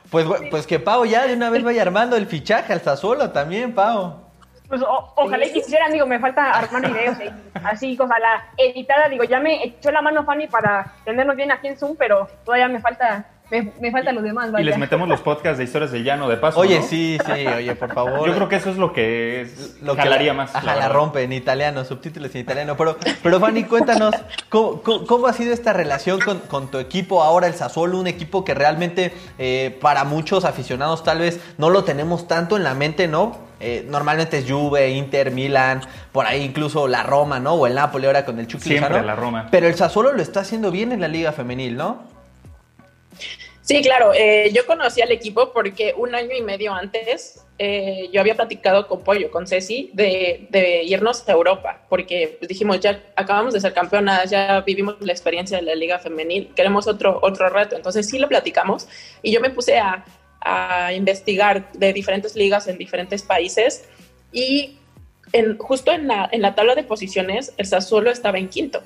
Pues, 0.09 0.25
pues 0.49 0.65
que 0.65 0.79
Pau 0.79 1.03
ya 1.03 1.27
de 1.27 1.33
una 1.33 1.49
vez 1.49 1.63
vaya 1.63 1.81
armando 1.81 2.15
el 2.15 2.27
fichaje 2.27 2.71
al 2.71 2.79
Sassuolo 2.79 3.31
también, 3.31 3.75
Pau. 3.75 4.26
Pues 4.67 4.81
ojalá 4.85 5.45
y 5.45 5.53
quisieran, 5.53 5.93
digo, 5.93 6.05
me 6.05 6.19
falta 6.19 6.51
armar 6.51 6.91
videos 6.91 7.17
así, 7.63 7.97
ojalá 7.99 8.47
editada, 8.57 9.07
digo, 9.07 9.23
ya 9.23 9.39
me 9.39 9.63
echó 9.63 9.91
la 9.91 10.01
mano 10.01 10.25
Fanny 10.25 10.47
para 10.47 10.93
tenernos 11.05 11.35
bien 11.35 11.51
aquí 11.51 11.67
en 11.67 11.77
Zoom, 11.77 11.95
pero 11.95 12.27
todavía 12.43 12.67
me 12.67 12.81
falta 12.81 13.25
me, 13.49 13.71
me, 13.79 13.91
faltan 13.91 14.15
los 14.15 14.25
demás, 14.25 14.49
Y 14.59 14.63
les 14.63 14.77
metemos 14.77 15.07
los 15.07 15.21
podcasts 15.21 15.57
de 15.57 15.63
historias 15.63 15.91
de 15.91 16.03
llano 16.03 16.27
de 16.27 16.35
paso. 16.35 16.59
Oye, 16.59 16.81
sí, 16.81 17.17
sí, 17.25 17.47
oye, 17.47 17.75
por 17.75 17.93
favor. 17.93 18.27
Yo 18.27 18.35
creo 18.35 18.49
que 18.49 18.57
eso 18.57 18.69
es 18.69 18.77
lo 18.77 18.91
que 18.91 19.41
es, 19.41 19.81
lo 19.81 19.95
jalaría 19.95 20.33
más. 20.33 20.53
Ajá, 20.53 20.75
la, 20.75 20.89
rompe 20.89 21.23
en 21.23 21.31
italiano, 21.31 21.85
subtítulos 21.85 22.35
en 22.35 22.41
italiano. 22.41 22.75
Pero, 22.75 22.97
pero 23.23 23.39
Fanny, 23.39 23.63
cuéntanos, 23.63 24.13
¿cómo, 24.49 24.81
cómo, 24.81 25.27
ha 25.27 25.33
sido 25.33 25.53
esta 25.53 25.71
relación 25.71 26.19
con, 26.19 26.39
con, 26.39 26.69
tu 26.69 26.77
equipo 26.77 27.23
ahora, 27.23 27.47
el 27.47 27.53
Sassuolo? 27.53 27.97
Un 27.97 28.07
equipo 28.07 28.43
que 28.43 28.53
realmente 28.53 29.13
eh, 29.37 29.77
para 29.79 30.03
muchos 30.03 30.43
aficionados 30.43 31.05
tal 31.05 31.19
vez 31.19 31.39
no 31.57 31.69
lo 31.69 31.85
tenemos 31.85 32.27
tanto 32.27 32.57
en 32.57 32.65
la 32.65 32.73
mente, 32.73 33.07
¿no? 33.07 33.46
Eh, 33.59 33.85
normalmente 33.87 34.37
es 34.37 34.49
Juve, 34.49 34.89
Inter, 34.91 35.31
Milan, 35.31 35.81
por 36.11 36.25
ahí 36.25 36.43
incluso 36.43 36.87
la 36.87 37.03
Roma, 37.03 37.39
¿no? 37.39 37.53
O 37.55 37.67
el 37.67 37.75
Napoli 37.75 38.05
ahora 38.05 38.25
con 38.25 38.39
el 38.39 38.47
Chucky 38.47 38.69
Siempre 38.69 39.01
la 39.01 39.15
Roma. 39.15 39.47
Pero 39.51 39.67
el 39.67 39.75
Sassuolo 39.75 40.13
lo 40.13 40.21
está 40.21 40.41
haciendo 40.41 40.71
bien 40.71 40.91
en 40.91 41.01
la 41.01 41.07
Liga 41.07 41.31
Femenil, 41.31 41.75
¿no? 41.75 42.03
Sí, 43.61 43.81
claro. 43.81 44.13
Eh, 44.13 44.51
yo 44.53 44.65
conocí 44.65 45.01
al 45.01 45.11
equipo 45.11 45.51
porque 45.51 45.93
un 45.97 46.15
año 46.15 46.33
y 46.33 46.41
medio 46.41 46.73
antes 46.73 47.43
eh, 47.59 48.09
yo 48.13 48.21
había 48.21 48.35
platicado 48.35 48.87
con 48.87 49.03
Pollo, 49.03 49.31
con 49.31 49.47
Ceci, 49.47 49.89
de, 49.93 50.83
irnos 50.85 51.27
a 51.27 51.31
Europa, 51.31 51.81
porque 51.89 52.37
dijimos, 52.47 52.79
ya 52.79 53.01
acabamos 53.15 53.53
de 53.53 53.59
ser 53.59 53.73
campeonas, 53.73 54.29
ya 54.29 54.61
vivimos 54.61 54.95
la 55.01 55.11
experiencia 55.11 55.57
de 55.57 55.63
la 55.63 55.75
liga 55.75 55.97
femenil, 55.97 56.53
queremos 56.55 56.87
otro, 56.87 57.19
otro 57.21 57.49
reto. 57.49 57.75
Entonces 57.75 58.07
sí 58.07 58.19
lo 58.19 58.27
platicamos 58.27 58.87
y 59.23 59.31
yo 59.31 59.41
me 59.41 59.49
puse 59.49 59.79
a, 59.79 60.05
investigar 60.93 61.71
de 61.73 61.93
diferentes 61.93 62.35
ligas 62.35 62.67
en 62.67 62.77
diferentes 62.77 63.23
países 63.23 63.85
y 64.31 64.77
en, 65.33 65.57
justo 65.57 65.91
en 65.91 66.07
la, 66.07 66.29
en 66.31 66.41
la 66.41 66.55
tabla 66.55 66.75
de 66.75 66.83
posiciones 66.83 67.53
el 67.57 67.65
Sassuolo 67.65 68.11
estaba 68.11 68.37
en 68.37 68.47
quinto. 68.47 68.81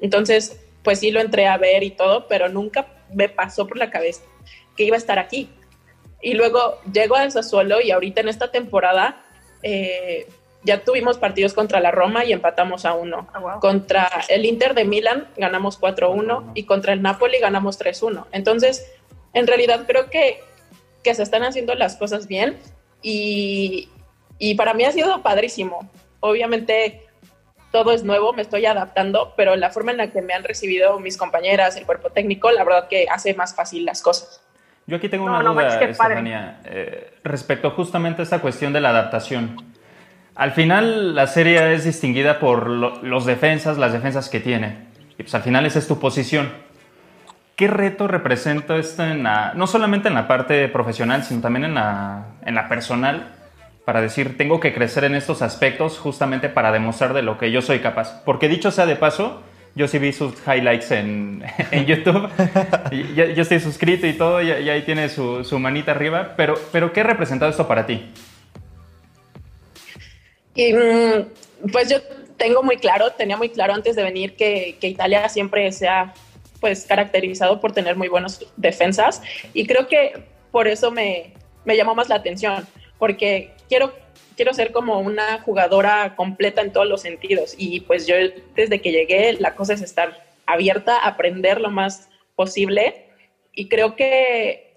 Entonces, 0.00 0.60
pues 0.82 1.00
sí 1.00 1.10
lo 1.10 1.20
entré 1.20 1.46
a 1.46 1.58
ver 1.58 1.82
y 1.82 1.90
todo, 1.90 2.26
pero 2.28 2.48
nunca 2.48 2.86
me 3.12 3.28
pasó 3.28 3.66
por 3.66 3.76
la 3.76 3.90
cabeza 3.90 4.22
que 4.76 4.84
iba 4.84 4.96
a 4.96 4.98
estar 4.98 5.18
aquí. 5.18 5.50
Y 6.20 6.34
luego 6.34 6.80
llego 6.92 7.16
a 7.16 7.30
Sassuolo 7.30 7.80
y 7.80 7.90
ahorita 7.90 8.20
en 8.20 8.28
esta 8.28 8.50
temporada 8.50 9.22
eh, 9.62 10.26
ya 10.64 10.84
tuvimos 10.84 11.18
partidos 11.18 11.54
contra 11.54 11.80
la 11.80 11.90
Roma 11.90 12.24
y 12.24 12.32
empatamos 12.32 12.84
a 12.84 12.94
uno. 12.94 13.28
Ah, 13.34 13.58
contra 13.60 14.08
el 14.28 14.44
Inter 14.46 14.74
de 14.74 14.84
Milán 14.84 15.28
ganamos 15.36 15.80
4-1 15.80 16.52
y 16.54 16.64
contra 16.64 16.92
el 16.92 17.02
Napoli 17.02 17.38
ganamos 17.38 17.78
3-1. 17.80 18.26
Entonces, 18.32 18.86
en 19.34 19.46
realidad 19.46 19.84
creo 19.86 20.10
que, 20.10 20.40
que 21.02 21.14
se 21.14 21.22
están 21.22 21.42
haciendo 21.42 21.74
las 21.74 21.96
cosas 21.96 22.26
bien 22.28 22.58
y, 23.02 23.88
y 24.38 24.54
para 24.54 24.74
mí 24.74 24.84
ha 24.84 24.92
sido 24.92 25.22
padrísimo. 25.22 25.90
Obviamente 26.20 27.06
todo 27.72 27.92
es 27.92 28.04
nuevo, 28.04 28.32
me 28.32 28.42
estoy 28.42 28.66
adaptando, 28.66 29.32
pero 29.36 29.56
la 29.56 29.70
forma 29.70 29.92
en 29.92 29.96
la 29.96 30.10
que 30.10 30.22
me 30.22 30.34
han 30.34 30.44
recibido 30.44 31.00
mis 31.00 31.16
compañeras, 31.16 31.76
el 31.76 31.86
cuerpo 31.86 32.10
técnico, 32.10 32.50
la 32.52 32.62
verdad 32.64 32.86
que 32.88 33.06
hace 33.10 33.34
más 33.34 33.54
fácil 33.54 33.84
las 33.84 34.02
cosas. 34.02 34.42
Yo 34.86 34.96
aquí 34.96 35.08
tengo 35.08 35.24
una 35.24 35.42
duda, 35.42 35.80
Estefanía, 35.80 36.60
eh, 36.64 37.14
respecto 37.24 37.70
justamente 37.70 38.22
a 38.22 38.24
esta 38.24 38.40
cuestión 38.40 38.72
de 38.72 38.80
la 38.80 38.90
adaptación. 38.90 39.56
Al 40.34 40.52
final 40.52 41.14
la 41.14 41.26
serie 41.26 41.74
es 41.74 41.84
distinguida 41.84 42.38
por 42.40 42.68
los 42.68 43.26
defensas, 43.26 43.78
las 43.78 43.92
defensas 43.92 44.28
que 44.28 44.40
tiene. 44.40 44.88
Y 45.18 45.22
pues 45.22 45.34
al 45.34 45.42
final 45.42 45.66
esa 45.66 45.78
es 45.78 45.86
tu 45.86 45.98
posición. 46.00 46.52
¿Qué 47.56 47.68
reto 47.68 48.08
representa 48.08 48.76
esto 48.76 49.04
en 49.04 49.22
no 49.22 49.66
solamente 49.66 50.08
en 50.08 50.14
la 50.14 50.26
parte 50.26 50.68
profesional, 50.68 51.22
sino 51.22 51.42
también 51.42 51.64
en 51.64 51.74
la, 51.74 52.26
en 52.46 52.54
la 52.54 52.68
personal? 52.68 53.34
Para 53.84 54.00
decir, 54.00 54.38
tengo 54.38 54.58
que 54.58 54.72
crecer 54.72 55.04
en 55.04 55.14
estos 55.14 55.42
aspectos 55.42 55.98
justamente 55.98 56.48
para 56.48 56.72
demostrar 56.72 57.12
de 57.12 57.22
lo 57.22 57.36
que 57.36 57.50
yo 57.50 57.60
soy 57.60 57.80
capaz. 57.80 58.22
Porque 58.24 58.48
dicho 58.48 58.70
sea 58.70 58.86
de 58.86 58.96
paso, 58.96 59.42
yo 59.74 59.86
sí 59.86 59.98
vi 59.98 60.12
sus 60.12 60.34
highlights 60.46 60.92
en, 60.92 61.44
en 61.70 61.86
YouTube. 61.86 62.28
yo, 63.14 63.42
estoy 63.42 63.60
suscrito 63.60 64.06
y 64.06 64.14
todo, 64.14 64.40
y, 64.40 64.50
ahí 64.50 64.82
tiene 64.82 65.08
su, 65.08 65.44
su, 65.44 65.58
manita 65.58 65.90
arriba. 65.92 66.34
Pero, 66.36 66.54
pero, 66.72 66.92
¿qué 66.92 67.00
ha 67.00 67.04
representado 67.04 67.50
esto 67.50 67.68
para 67.68 67.84
ti? 67.84 68.02
Y, 70.54 70.72
mm, 70.72 71.70
pues 71.70 71.90
yo 71.90 71.98
tengo 72.36 72.62
muy 72.62 72.76
claro, 72.76 73.10
tenía 73.12 73.36
muy 73.36 73.50
claro 73.50 73.74
antes 73.74 73.94
de 73.94 74.02
venir 74.02 74.36
que, 74.36 74.76
que 74.80 74.88
Italia 74.88 75.28
siempre 75.28 75.70
se 75.72 75.88
ha 75.88 76.14
pues, 76.62 76.86
caracterizado 76.86 77.60
por 77.60 77.72
tener 77.72 77.96
muy 77.96 78.08
buenas 78.08 78.40
defensas. 78.56 79.20
Y 79.52 79.66
creo 79.66 79.86
que 79.86 80.24
por 80.50 80.66
eso 80.66 80.90
me, 80.90 81.34
me 81.66 81.76
llamó 81.76 81.94
más 81.94 82.08
la 82.08 82.14
atención, 82.14 82.66
porque 82.98 83.52
quiero 83.68 83.92
quiero 84.36 84.54
ser 84.54 84.72
como 84.72 85.00
una 85.00 85.40
jugadora 85.42 86.14
completa 86.16 86.62
en 86.62 86.72
todos 86.72 86.86
los 86.86 87.02
sentidos. 87.02 87.54
Y 87.58 87.80
pues 87.80 88.06
yo 88.06 88.16
desde 88.54 88.80
que 88.80 88.92
llegué, 88.92 89.34
la 89.34 89.54
cosa 89.54 89.74
es 89.74 89.82
estar 89.82 90.24
abierta, 90.46 90.98
aprender 90.98 91.60
lo 91.60 91.70
más 91.70 92.08
posible. 92.34 93.06
Y 93.52 93.68
creo 93.68 93.96
que 93.96 94.74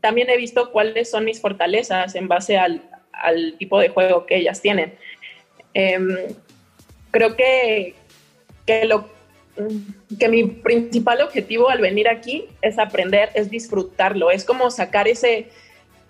también 0.00 0.30
he 0.30 0.36
visto 0.36 0.72
cuáles 0.72 1.10
son 1.10 1.24
mis 1.24 1.40
fortalezas 1.40 2.14
en 2.14 2.28
base 2.28 2.58
al, 2.58 2.82
al 3.12 3.56
tipo 3.58 3.78
de 3.78 3.88
juego 3.88 4.26
que 4.26 4.36
ellas 4.36 4.60
tienen. 4.60 4.96
Em, 5.74 6.16
creo 7.10 7.36
que, 7.36 7.94
que, 8.66 8.84
lo, 8.84 9.08
que 10.18 10.28
mi 10.28 10.44
principal 10.44 11.22
objetivo 11.22 11.68
al 11.70 11.80
venir 11.80 12.08
aquí 12.08 12.46
es 12.62 12.78
aprender, 12.78 13.30
es 13.34 13.50
disfrutarlo, 13.50 14.30
es 14.30 14.44
como 14.44 14.70
sacar 14.70 15.08
ese 15.08 15.48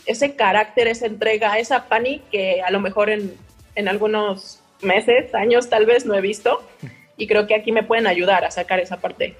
ese 0.06 0.36
carácter, 0.36 0.86
esa 0.86 1.06
entrega, 1.06 1.58
esa 1.58 1.88
pani 1.88 2.20
que 2.30 2.62
a 2.62 2.70
lo 2.70 2.80
mejor 2.80 3.10
en, 3.10 3.34
en 3.74 3.88
algunos 3.88 4.60
meses, 4.80 5.34
años 5.34 5.68
tal 5.68 5.84
vez 5.84 6.06
no 6.06 6.14
he 6.14 6.20
visto 6.20 6.62
y 7.16 7.26
creo 7.26 7.46
que 7.46 7.54
aquí 7.54 7.72
me 7.72 7.82
pueden 7.82 8.06
ayudar 8.06 8.44
a 8.44 8.50
sacar 8.50 8.78
esa 8.78 8.98
parte. 8.98 9.34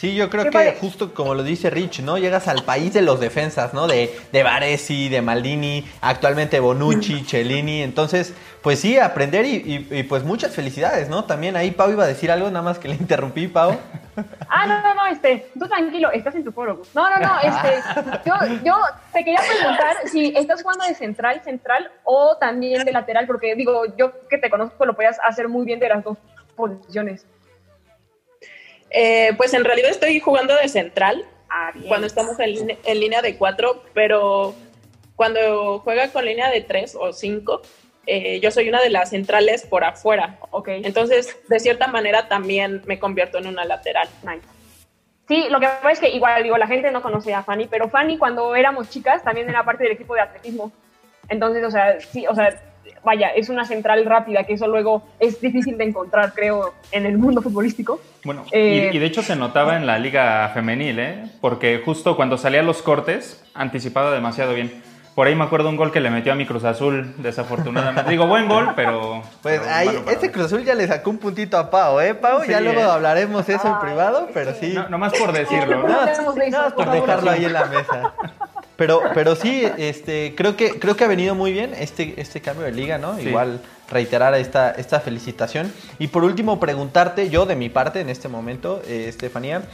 Sí, 0.00 0.14
yo 0.14 0.30
creo 0.30 0.50
que 0.50 0.78
justo 0.80 1.12
como 1.12 1.34
lo 1.34 1.42
dice 1.42 1.68
Rich, 1.68 2.00
¿no? 2.00 2.16
Llegas 2.16 2.48
al 2.48 2.64
país 2.64 2.94
de 2.94 3.02
los 3.02 3.20
defensas, 3.20 3.74
¿no? 3.74 3.86
De, 3.86 4.18
de 4.32 4.42
Varesi, 4.42 5.10
de 5.10 5.20
Maldini, 5.20 5.86
actualmente 6.00 6.58
Bonucci, 6.58 7.22
Cellini. 7.28 7.82
Entonces, 7.82 8.32
pues 8.62 8.80
sí, 8.80 8.98
aprender 8.98 9.44
y, 9.44 10.02
pues 10.04 10.24
muchas 10.24 10.54
felicidades, 10.54 11.10
¿no? 11.10 11.26
También 11.26 11.54
ahí 11.54 11.72
Pau 11.72 11.90
iba 11.90 12.04
a 12.04 12.06
decir 12.06 12.30
algo, 12.30 12.48
nada 12.48 12.62
más 12.62 12.78
que 12.78 12.88
le 12.88 12.94
interrumpí, 12.94 13.46
Pau. 13.48 13.78
Ah, 14.48 14.66
no, 14.66 14.82
no, 14.82 14.94
no, 14.94 15.06
este, 15.06 15.50
tú 15.58 15.66
tranquilo, 15.66 16.10
estás 16.10 16.34
en 16.34 16.44
tu 16.44 16.52
foro. 16.52 16.82
No, 16.94 17.08
no, 17.08 17.18
no, 17.18 17.40
este, 17.40 17.80
yo, 18.26 18.34
yo 18.64 18.74
te 19.12 19.24
quería 19.24 19.40
preguntar 19.40 19.96
si 20.06 20.34
estás 20.36 20.62
jugando 20.62 20.84
de 20.84 20.94
central, 20.94 21.40
central 21.42 21.90
o 22.04 22.36
también 22.36 22.84
de 22.84 22.92
lateral, 22.92 23.26
porque 23.26 23.54
digo, 23.54 23.84
yo 23.96 24.12
que 24.28 24.36
te 24.36 24.50
conozco 24.50 24.84
lo 24.84 24.94
podías 24.94 25.18
hacer 25.22 25.48
muy 25.48 25.64
bien 25.64 25.78
de 25.78 25.88
las 25.88 26.02
dos 26.02 26.18
posiciones. 26.56 27.24
Eh, 28.90 29.32
pues 29.36 29.54
en 29.54 29.64
realidad 29.64 29.90
estoy 29.90 30.18
jugando 30.20 30.54
de 30.56 30.68
central 30.68 31.24
ah, 31.48 31.72
cuando 31.86 32.06
estamos 32.06 32.36
en, 32.40 33.00
línea 33.00 33.22
de 33.22 33.36
cuatro, 33.36 33.84
pero 33.94 34.54
cuando 35.14 35.78
juega 35.80 36.08
con 36.08 36.24
línea 36.24 36.50
de 36.50 36.60
tres 36.60 36.96
o 36.98 37.12
cinco, 37.12 37.62
eh, 38.06 38.40
yo 38.40 38.50
soy 38.50 38.68
una 38.68 38.82
de 38.82 38.90
las 38.90 39.10
centrales 39.10 39.64
por 39.64 39.84
afuera. 39.84 40.38
Okay. 40.50 40.82
Entonces, 40.84 41.36
de 41.48 41.60
cierta 41.60 41.86
manera, 41.86 42.28
también 42.28 42.82
me 42.86 42.98
convierto 42.98 43.38
en 43.38 43.46
una 43.46 43.64
lateral. 43.64 44.08
Sí, 45.28 45.46
lo 45.48 45.60
que 45.60 45.66
pasa 45.66 45.92
es 45.92 46.00
que 46.00 46.08
igual, 46.10 46.42
digo, 46.42 46.58
la 46.58 46.66
gente 46.66 46.90
no 46.90 47.02
conoce 47.02 47.32
a 47.32 47.44
Fanny, 47.44 47.68
pero 47.68 47.88
Fanny 47.88 48.18
cuando 48.18 48.56
éramos 48.56 48.90
chicas 48.90 49.22
también 49.22 49.48
era 49.48 49.64
parte 49.64 49.84
del 49.84 49.92
equipo 49.92 50.14
de 50.14 50.22
atletismo. 50.22 50.72
Entonces, 51.28 51.64
o 51.64 51.70
sea, 51.70 52.00
sí, 52.00 52.26
o 52.26 52.34
sea, 52.34 52.60
vaya, 53.04 53.28
es 53.28 53.48
una 53.48 53.64
central 53.64 54.04
rápida, 54.04 54.44
que 54.44 54.54
eso 54.54 54.66
luego 54.66 55.02
es 55.18 55.40
difícil 55.40 55.78
de 55.78 55.84
encontrar, 55.84 56.32
creo, 56.34 56.74
en 56.92 57.06
el 57.06 57.18
mundo 57.18 57.42
futbolístico. 57.42 58.00
Bueno, 58.24 58.44
y, 58.52 58.56
eh, 58.56 58.90
de 58.92 59.06
hecho 59.06 59.22
se 59.22 59.36
notaba 59.36 59.76
en 59.76 59.86
la 59.86 59.98
liga 59.98 60.50
femenil, 60.54 60.98
¿eh? 60.98 61.24
porque 61.40 61.80
justo 61.84 62.16
cuando 62.16 62.38
salían 62.38 62.66
los 62.66 62.82
cortes, 62.82 63.42
anticipaba 63.54 64.12
demasiado 64.12 64.54
bien. 64.54 64.82
Por 65.14 65.26
ahí 65.26 65.34
me 65.34 65.44
acuerdo 65.44 65.68
un 65.68 65.76
gol 65.76 65.90
que 65.90 66.00
le 66.00 66.08
metió 66.08 66.32
a 66.32 66.36
mi 66.36 66.46
Cruz 66.46 66.64
Azul, 66.64 67.14
desafortunadamente. 67.18 68.10
Digo, 68.10 68.26
buen 68.26 68.48
gol, 68.48 68.70
pero. 68.76 69.22
Pues 69.42 69.60
ahí, 69.66 69.90
este 70.08 70.30
Cruz 70.30 70.46
Azul 70.46 70.64
ya 70.64 70.74
le 70.74 70.86
sacó 70.86 71.10
un 71.10 71.18
puntito 71.18 71.58
a 71.58 71.68
Pau, 71.68 72.00
¿eh, 72.00 72.14
Pau? 72.14 72.44
ya 72.44 72.60
luego 72.60 72.80
¿eh? 72.80 72.84
hablaremos 72.84 73.48
eso 73.48 73.68
en 73.68 73.78
privado, 73.80 74.28
pero 74.32 74.54
sí. 74.54 74.72
No, 74.72 74.88
nomás 74.88 75.12
por 75.12 75.32
decirlo. 75.32 75.86
No, 75.86 76.74
por 76.74 76.90
dejarlo 76.90 77.30
ahí 77.30 77.44
en 77.44 77.52
la 77.52 77.66
mesa. 77.66 78.14
Pero, 78.80 79.02
pero 79.12 79.36
sí, 79.36 79.62
este, 79.76 80.32
creo 80.34 80.56
que, 80.56 80.78
creo 80.78 80.96
que 80.96 81.04
ha 81.04 81.06
venido 81.06 81.34
muy 81.34 81.52
bien 81.52 81.74
este, 81.78 82.18
este 82.18 82.40
cambio 82.40 82.64
de 82.64 82.72
liga, 82.72 82.96
¿no? 82.96 83.20
Igual 83.20 83.60
reiterar 83.90 84.34
esta, 84.36 84.70
esta 84.70 85.00
felicitación. 85.00 85.70
Y 85.98 86.06
por 86.06 86.24
último, 86.24 86.58
preguntarte, 86.58 87.28
yo 87.28 87.44
de 87.44 87.56
mi 87.56 87.68
parte 87.68 88.00
en 88.00 88.08
este 88.08 88.28
momento, 88.28 88.80
eh, 88.88 89.04
Estefanía, 89.06 89.64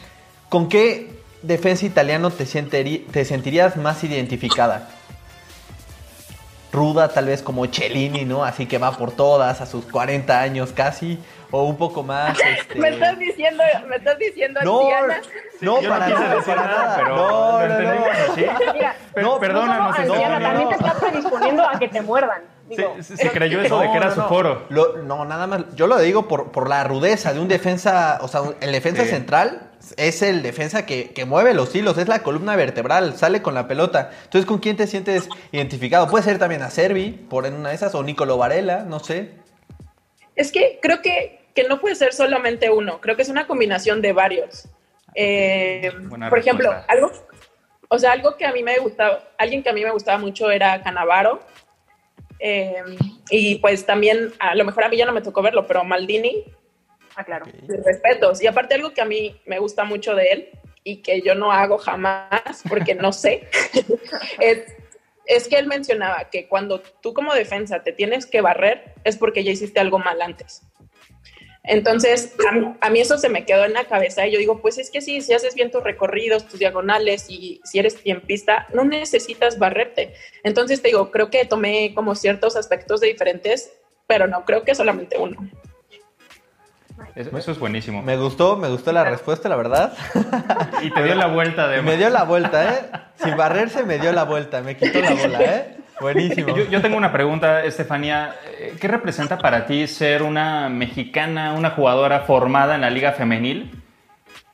¿con 0.49 0.69
qué 0.69 1.21
defensa 1.43 1.87
italiano 1.87 2.31
te, 2.31 2.47
te 2.47 3.25
sentirías 3.25 3.77
más 3.77 4.03
identificada? 4.03 4.91
Ruda, 6.77 7.09
tal 7.09 7.27
vez 7.27 7.43
como 7.43 7.67
Cellini, 7.67 8.27
¿no? 8.27 8.45
Así 8.45 8.67
que 8.67 8.77
va 8.77 8.93
por 8.93 9.11
todas 9.11 9.63
a 9.63 9.67
sus 9.67 9.87
40 9.87 10.39
años 10.39 10.73
casi 10.73 11.19
o 11.51 11.65
un 11.65 11.77
poco 11.77 12.03
más. 12.03 12.39
Este... 12.47 12.79
¿Me 12.79 12.91
estás 12.91 13.19
diciendo, 13.19 13.63
me 13.89 13.97
estás 13.97 14.19
diciendo 14.19 14.61
no, 14.63 14.83
no, 15.61 15.89
para, 15.89 16.09
nada, 16.09 16.43
para 16.45 16.63
nada, 16.63 16.97
pero 16.97 17.17
no, 17.17 17.67
no, 17.67 17.95
no, 17.95 18.35
¿sí? 18.35 18.47
Mira, 18.75 18.97
no, 19.17 19.41
perdónanos. 19.41 19.99
No, 20.07 20.15
también 20.15 20.69
te 20.69 20.75
está 20.75 20.95
predisponiendo 20.95 21.67
a 21.67 21.79
que 21.79 21.89
te 21.89 22.03
muerdan. 22.03 22.43
se, 23.01 23.31
creyó 23.31 23.63
eso 23.63 23.81
de 23.81 23.91
que 23.91 23.97
era 23.97 24.15
su 24.15 24.21
foro. 24.23 24.67
no, 24.71 25.25
nada 25.25 25.47
más. 25.47 25.75
Yo 25.75 25.87
lo 25.87 25.99
digo 25.99 26.29
por, 26.29 26.53
por 26.53 26.69
la 26.69 26.85
rudeza 26.85 27.33
de 27.33 27.41
un 27.41 27.49
defensa. 27.49 28.19
O 28.21 28.29
sea, 28.29 28.43
el 28.61 28.73
defensa 28.73 29.05
central 29.05 29.66
es 29.97 30.23
el 30.23 30.43
defensa 30.43 30.87
que, 30.87 31.11
que, 31.11 31.25
mueve 31.25 31.55
los 31.55 31.75
hilos, 31.75 31.99
es 31.99 32.09
la 32.09 32.23
columna 32.23 32.57
vertebral, 32.57 33.17
sale 33.17 33.43
con 33.43 33.55
la 33.55 33.69
pelota. 33.69 34.11
Entonces, 34.25 34.47
¿con 34.47 34.59
quién 34.59 34.77
te 34.77 34.87
sientes 34.87 35.29
identificado? 35.53 36.09
Puede 36.09 36.25
ser 36.25 36.39
también 36.39 36.63
a 36.63 36.71
Servi, 36.71 37.11
por 37.11 37.47
en 37.47 37.55
una 37.55 37.71
de 37.71 37.75
esas, 37.75 37.95
o 37.95 38.03
Nicolo 38.03 38.39
Varela, 38.39 38.85
no 38.85 39.01
sé. 39.01 39.33
Es 40.35 40.53
que 40.53 40.79
creo 40.83 41.01
que, 41.03 41.41
no 41.69 41.81
puede 41.81 41.95
ser 41.95 42.13
solamente 42.13 42.71
uno, 42.71 43.01
creo 43.01 43.17
que 43.17 43.23
es 43.23 43.29
una 43.29 43.47
combinación 43.47 44.03
de 44.03 44.13
varios. 44.13 44.69
Eh, 45.15 45.91
por 46.29 46.39
ejemplo, 46.39 46.71
algo, 46.89 47.11
o 47.89 47.99
sea, 47.99 48.13
algo 48.13 48.37
que 48.37 48.45
a 48.45 48.53
mí 48.53 48.63
me 48.63 48.79
gustaba, 48.79 49.21
alguien 49.39 49.63
que 49.63 49.71
a 49.71 49.73
mí 49.73 49.83
me 49.83 49.91
gustaba 49.91 50.19
mucho 50.19 50.51
era 50.51 50.83
Canavaro. 50.83 51.41
Eh, 52.39 52.83
y 53.31 53.57
pues 53.57 53.87
también, 53.87 54.35
a 54.39 54.55
lo 54.55 54.65
mejor 54.65 54.85
a 54.85 54.89
mí 54.89 54.97
ya 54.97 55.07
no 55.07 55.13
me 55.13 55.23
tocó 55.23 55.43
verlo, 55.43 55.67
pero 55.67 55.85
Maldini. 55.85 56.45
Ah, 57.17 57.25
claro. 57.25 57.47
Respetos. 57.85 58.43
Y 58.43 58.47
aparte 58.47 58.75
algo 58.75 58.93
que 58.93 59.01
a 59.01 59.07
mí 59.07 59.41
me 59.47 59.59
gusta 59.59 59.85
mucho 59.85 60.15
de 60.15 60.27
él 60.29 60.49
y 60.85 61.03
que 61.03 61.21
yo 61.23 61.35
no 61.35 61.51
hago 61.51 61.79
jamás 61.79 62.63
porque 62.69 62.95
no 62.95 63.13
sé, 63.13 63.49
es 64.41 64.77
es 65.27 65.49
que 65.49 65.59
él 65.59 65.67
mencionaba 65.67 66.31
que 66.31 66.47
cuando 66.47 66.81
tú 66.81 67.13
como 67.13 67.35
defensa 67.35 67.83
te 67.83 67.93
tienes 67.93 68.27
que 68.27 68.41
barrer 68.41 68.95
es 69.05 69.17
porque 69.17 69.45
ya 69.45 69.51
hiciste 69.51 69.81
algo 69.81 69.99
mal 69.99 70.23
antes. 70.23 70.63
Entonces, 71.69 72.33
a, 72.81 72.91
mí 72.91 73.01
eso 73.01 73.19
se 73.19 73.29
me 73.29 73.45
quedó 73.45 73.65
en 73.65 73.73
la 73.73 73.87
cabeza 73.87 74.25
y 74.25 74.31
yo 74.31 74.39
digo, 74.39 74.63
pues 74.63 74.79
es 74.79 74.89
que 74.89 75.01
sí, 75.01 75.21
si 75.21 75.33
haces 75.33 75.57
bien 75.57 75.73
tus 75.73 75.83
recorridos, 75.83 76.47
tus 76.47 76.61
diagonales 76.61 77.27
y 77.29 77.61
si 77.65 77.81
eres 77.81 77.97
tiempista, 77.97 78.69
no 78.73 78.85
necesitas 78.85 79.59
barrerte. 79.59 80.15
Entonces 80.45 80.81
te 80.81 80.89
digo, 80.89 81.11
creo 81.11 81.29
que 81.29 81.45
tomé 81.45 81.93
como 81.93 82.15
ciertos 82.15 82.55
aspectos 82.55 83.01
de 83.01 83.09
diferentes, 83.09 83.73
pero 84.07 84.29
no, 84.29 84.45
creo 84.45 84.63
que 84.63 84.77
solamente 84.77 85.19
uno. 85.19 85.39
Eso 87.15 87.53
es 87.53 87.59
buenísimo. 87.59 88.03
Me 88.03 88.17
gustó, 88.17 88.57
me 88.57 88.69
gustó 88.69 88.93
la 88.93 89.05
respuesta, 89.05 89.49
la 89.49 89.57
verdad. 89.57 89.93
Y 90.83 90.91
te 90.91 91.03
dio 91.03 91.15
la 91.15 91.27
vuelta, 91.27 91.69
de 91.69 91.83
Me 91.83 91.97
dio 91.97 92.11
la 92.11 92.25
vuelta, 92.25 92.75
¿eh? 92.75 92.91
Sin 93.17 93.37
barrerse, 93.37 93.85
me 93.85 93.99
dio 93.99 94.13
la 94.13 94.25
vuelta, 94.25 94.61
me 94.61 94.77
quitó 94.77 95.01
la 95.01 95.15
bola, 95.15 95.41
¿eh? 95.41 95.77
Buenísimo. 96.01 96.55
Yo, 96.55 96.83
tengo 96.83 96.97
una 96.97 97.13
pregunta, 97.13 97.65
Estefanía. 97.65 98.35
¿Qué 98.79 98.89
representa 98.89 99.39
para 99.39 99.67
ti 99.67 99.87
ser 99.87 100.23
una 100.23 100.69
mexicana, 100.69 101.55
una 101.55 101.71
jugadora 101.71 102.21
formada 102.21 102.75
en 102.75 102.83
la 102.83 102.91
liga 102.91 103.13
femenil 103.13 103.83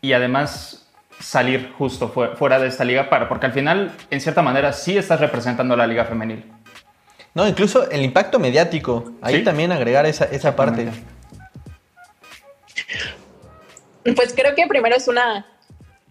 y 0.00 0.12
además 0.12 0.88
salir 1.18 1.72
justo 1.76 2.08
fuera 2.08 2.60
de 2.60 2.68
esta 2.68 2.84
liga? 2.84 3.10
Para, 3.10 3.28
porque 3.28 3.46
al 3.46 3.52
final, 3.52 3.92
en 4.10 4.20
cierta 4.20 4.42
manera, 4.42 4.72
sí 4.72 4.96
estás 4.96 5.18
representando 5.20 5.74
a 5.74 5.76
la 5.76 5.86
liga 5.86 6.04
femenil. 6.04 6.44
No, 7.34 7.48
incluso 7.48 7.90
el 7.90 8.02
impacto 8.02 8.38
mediático. 8.38 9.12
Ahí 9.20 9.42
también 9.42 9.72
agregar 9.72 10.06
esa, 10.06 10.26
esa 10.26 10.54
parte. 10.54 10.88
Pues 14.04 14.34
creo 14.34 14.54
que 14.54 14.66
primero 14.66 14.96
es 14.96 15.08
una, 15.08 15.46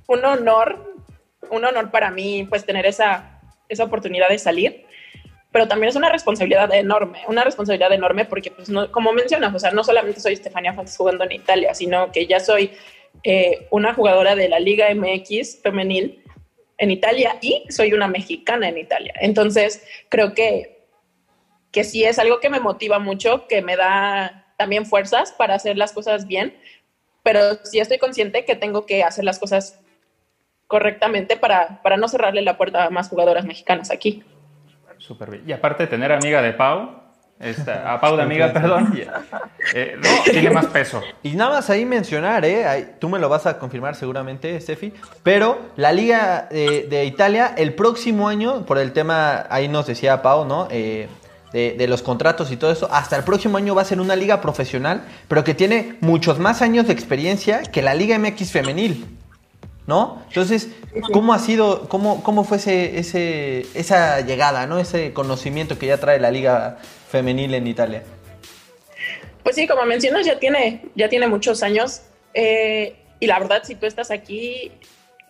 un 0.07 0.23
honor 0.23 0.91
un 1.51 1.65
honor 1.65 1.91
para 1.91 2.11
mí 2.11 2.45
pues 2.49 2.65
tener 2.65 2.85
esa, 2.85 3.41
esa 3.69 3.83
oportunidad 3.83 4.29
de 4.29 4.39
salir, 4.39 4.85
pero 5.51 5.67
también 5.67 5.89
es 5.89 5.95
una 5.95 6.09
responsabilidad 6.09 6.73
enorme, 6.73 7.19
una 7.27 7.43
responsabilidad 7.43 7.91
enorme 7.91 8.25
porque, 8.25 8.51
pues, 8.51 8.69
como 8.91 9.11
mencionas, 9.13 9.53
o 9.53 9.59
sea, 9.59 9.71
no 9.71 9.83
solamente 9.83 10.19
soy 10.19 10.33
Estefania 10.33 10.73
Fontes 10.73 10.95
jugando 10.95 11.25
en 11.25 11.33
Italia, 11.33 11.73
sino 11.73 12.11
que 12.11 12.25
ya 12.25 12.39
soy 12.39 12.71
eh, 13.23 13.67
una 13.69 13.93
jugadora 13.93 14.35
de 14.35 14.47
la 14.47 14.59
Liga 14.59 14.87
MX 14.93 15.61
femenil 15.61 16.23
en 16.77 16.89
Italia 16.89 17.37
y 17.41 17.65
soy 17.69 17.93
una 17.93 18.07
mexicana 18.07 18.69
en 18.69 18.77
Italia. 18.77 19.13
Entonces, 19.19 19.83
creo 20.09 20.33
que, 20.33 20.85
que 21.71 21.83
sí 21.83 22.05
es 22.05 22.17
algo 22.17 22.39
que 22.39 22.49
me 22.49 22.61
motiva 22.61 22.99
mucho, 22.99 23.45
que 23.47 23.61
me 23.61 23.75
da 23.75 24.47
también 24.57 24.85
fuerzas 24.85 25.33
para 25.33 25.55
hacer 25.55 25.77
las 25.77 25.91
cosas 25.91 26.27
bien, 26.27 26.55
pero 27.23 27.55
sí 27.63 27.79
estoy 27.79 27.97
consciente 27.97 28.45
que 28.45 28.55
tengo 28.55 28.85
que 28.85 29.03
hacer 29.03 29.23
las 29.23 29.39
cosas 29.39 29.79
correctamente 30.67 31.37
para, 31.37 31.81
para 31.81 31.97
no 31.97 32.07
cerrarle 32.07 32.41
la 32.41 32.57
puerta 32.57 32.85
a 32.85 32.89
más 32.89 33.09
jugadoras 33.09 33.45
mexicanas 33.45 33.91
aquí. 33.91 34.23
Súper 34.97 35.31
bien. 35.31 35.43
Y 35.47 35.51
aparte 35.51 35.83
de 35.83 35.87
tener 35.87 36.11
amiga 36.11 36.41
de 36.41 36.53
Pau, 36.53 37.01
esta, 37.41 37.91
a 37.91 37.99
Pau 37.99 38.15
de 38.15 38.21
amiga, 38.21 38.53
perdón, 38.53 38.93
eh, 39.73 39.97
tiene 40.25 40.51
más 40.51 40.67
peso. 40.67 41.01
Y 41.23 41.31
nada 41.31 41.55
más 41.55 41.69
ahí 41.71 41.85
mencionar, 41.85 42.45
¿eh? 42.45 42.95
tú 42.99 43.09
me 43.09 43.17
lo 43.17 43.27
vas 43.27 43.47
a 43.47 43.57
confirmar 43.57 43.95
seguramente, 43.95 44.59
Steffi, 44.61 44.93
pero 45.23 45.59
la 45.75 45.91
Liga 45.91 46.47
de, 46.51 47.03
Italia 47.03 47.55
el 47.57 47.73
próximo 47.73 48.29
año, 48.29 48.65
por 48.65 48.77
el 48.77 48.93
tema, 48.93 49.47
ahí 49.49 49.67
nos 49.67 49.87
decía 49.87 50.21
Pau, 50.21 50.45
¿no? 50.45 50.67
Eh, 50.69 51.09
de, 51.51 51.75
de, 51.77 51.87
los 51.87 52.01
contratos 52.01 52.51
y 52.51 52.57
todo 52.57 52.71
eso, 52.71 52.87
hasta 52.91 53.17
el 53.17 53.23
próximo 53.23 53.57
año 53.57 53.75
va 53.75 53.81
a 53.81 53.85
ser 53.85 53.99
una 53.99 54.15
liga 54.15 54.41
profesional, 54.41 55.03
pero 55.27 55.43
que 55.43 55.53
tiene 55.53 55.97
muchos 55.99 56.39
más 56.39 56.61
años 56.61 56.87
de 56.87 56.93
experiencia 56.93 57.61
que 57.63 57.81
la 57.81 57.93
Liga 57.93 58.17
MX 58.17 58.51
femenil. 58.51 59.05
¿no? 59.87 60.23
Entonces, 60.27 60.69
¿cómo 61.11 61.33
ha 61.33 61.39
sido, 61.39 61.89
cómo, 61.89 62.23
cómo 62.23 62.43
fue 62.43 62.57
ese, 62.57 63.65
esa 63.73 64.21
llegada, 64.21 64.67
¿no? 64.67 64.79
Ese 64.79 65.11
conocimiento 65.11 65.77
que 65.77 65.87
ya 65.87 65.97
trae 65.97 66.19
la 66.19 66.31
liga 66.31 66.77
femenil 67.09 67.53
en 67.53 67.67
Italia. 67.67 68.03
Pues 69.43 69.55
sí, 69.55 69.67
como 69.67 69.85
mencionas, 69.85 70.25
ya 70.25 70.39
tiene, 70.39 70.85
ya 70.95 71.09
tiene 71.09 71.27
muchos 71.27 71.63
años. 71.63 72.03
Eh, 72.33 72.95
y 73.19 73.27
la 73.27 73.39
verdad, 73.39 73.63
si 73.63 73.75
tú 73.75 73.85
estás 73.85 74.11
aquí, 74.11 74.71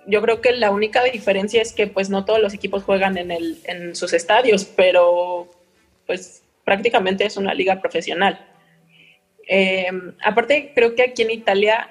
yo 0.05 0.21
creo 0.21 0.41
que 0.41 0.51
la 0.51 0.69
única 0.71 1.03
diferencia 1.03 1.61
es 1.61 1.73
que 1.73 1.87
pues 1.87 2.09
no 2.09 2.25
todos 2.25 2.39
los 2.39 2.53
equipos 2.53 2.83
juegan 2.83 3.17
en, 3.17 3.31
el, 3.31 3.59
en 3.63 3.95
sus 3.95 4.13
estadios, 4.13 4.65
pero 4.65 5.49
pues 6.11 6.43
prácticamente 6.65 7.25
es 7.25 7.37
una 7.37 7.53
liga 7.53 7.79
profesional. 7.79 8.45
Eh, 9.47 9.87
aparte, 10.21 10.73
creo 10.75 10.93
que 10.93 11.03
aquí 11.03 11.21
en 11.21 11.31
Italia 11.31 11.89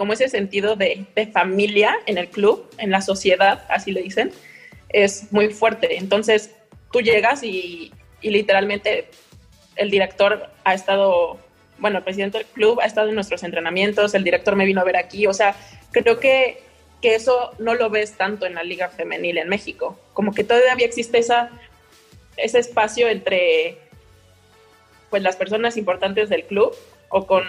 como 0.00 0.14
ese 0.14 0.30
sentido 0.30 0.76
de, 0.76 1.06
familia 1.30 1.94
en 2.06 2.16
el 2.16 2.28
club, 2.28 2.66
en 2.78 2.90
la 2.90 3.02
sociedad, 3.02 3.66
así 3.68 3.92
le 3.92 4.00
dicen, 4.00 4.32
es 4.88 5.30
muy 5.30 5.50
fuerte. 5.50 5.98
Entonces, 5.98 6.56
tú 6.90 7.02
llegas 7.02 7.42
y, 7.42 7.92
literalmente 8.22 9.10
el 9.76 9.90
director 9.90 10.48
ha 10.64 10.72
estado, 10.72 11.38
bueno, 11.76 11.98
el 11.98 12.02
presidente 12.04 12.38
del 12.38 12.46
club 12.46 12.80
ha 12.80 12.86
estado 12.86 13.10
en 13.10 13.14
nuestros 13.14 13.42
entrenamientos, 13.42 14.14
el 14.14 14.24
director 14.24 14.56
me 14.56 14.64
vino 14.64 14.80
a 14.80 14.84
ver 14.84 14.96
aquí, 14.96 15.26
o 15.26 15.34
sea, 15.34 15.54
creo 15.92 16.18
que, 16.18 16.62
que 17.02 17.14
eso 17.14 17.50
no 17.58 17.74
lo 17.74 17.90
ves 17.90 18.16
tanto 18.16 18.46
en 18.46 18.54
la 18.54 18.62
liga 18.62 18.88
femenil 18.88 19.36
en 19.36 19.50
México, 19.50 20.00
como 20.14 20.32
que 20.32 20.44
todavía 20.44 20.86
existe 20.86 21.18
esa, 21.18 21.50
ese 22.36 22.58
espacio 22.58 23.08
entre 23.08 23.78
pues 25.10 25.22
las 25.22 25.36
personas 25.36 25.76
importantes 25.76 26.28
del 26.28 26.44
club 26.44 26.74
o 27.08 27.26
con 27.26 27.44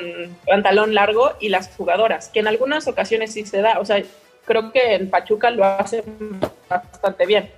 pantalón 0.47 0.95
largo 0.95 1.33
y 1.39 1.49
las 1.49 1.69
jugadoras, 1.75 2.29
que 2.29 2.39
en 2.39 2.47
algunas 2.47 2.87
ocasiones 2.87 3.33
sí 3.33 3.45
se 3.45 3.61
da. 3.61 3.79
O 3.79 3.85
sea, 3.85 4.01
creo 4.45 4.71
que 4.71 4.95
en 4.95 5.09
Pachuca 5.09 5.51
lo 5.51 5.63
hacen 5.63 6.03
bastante 6.67 7.25
bien 7.25 7.51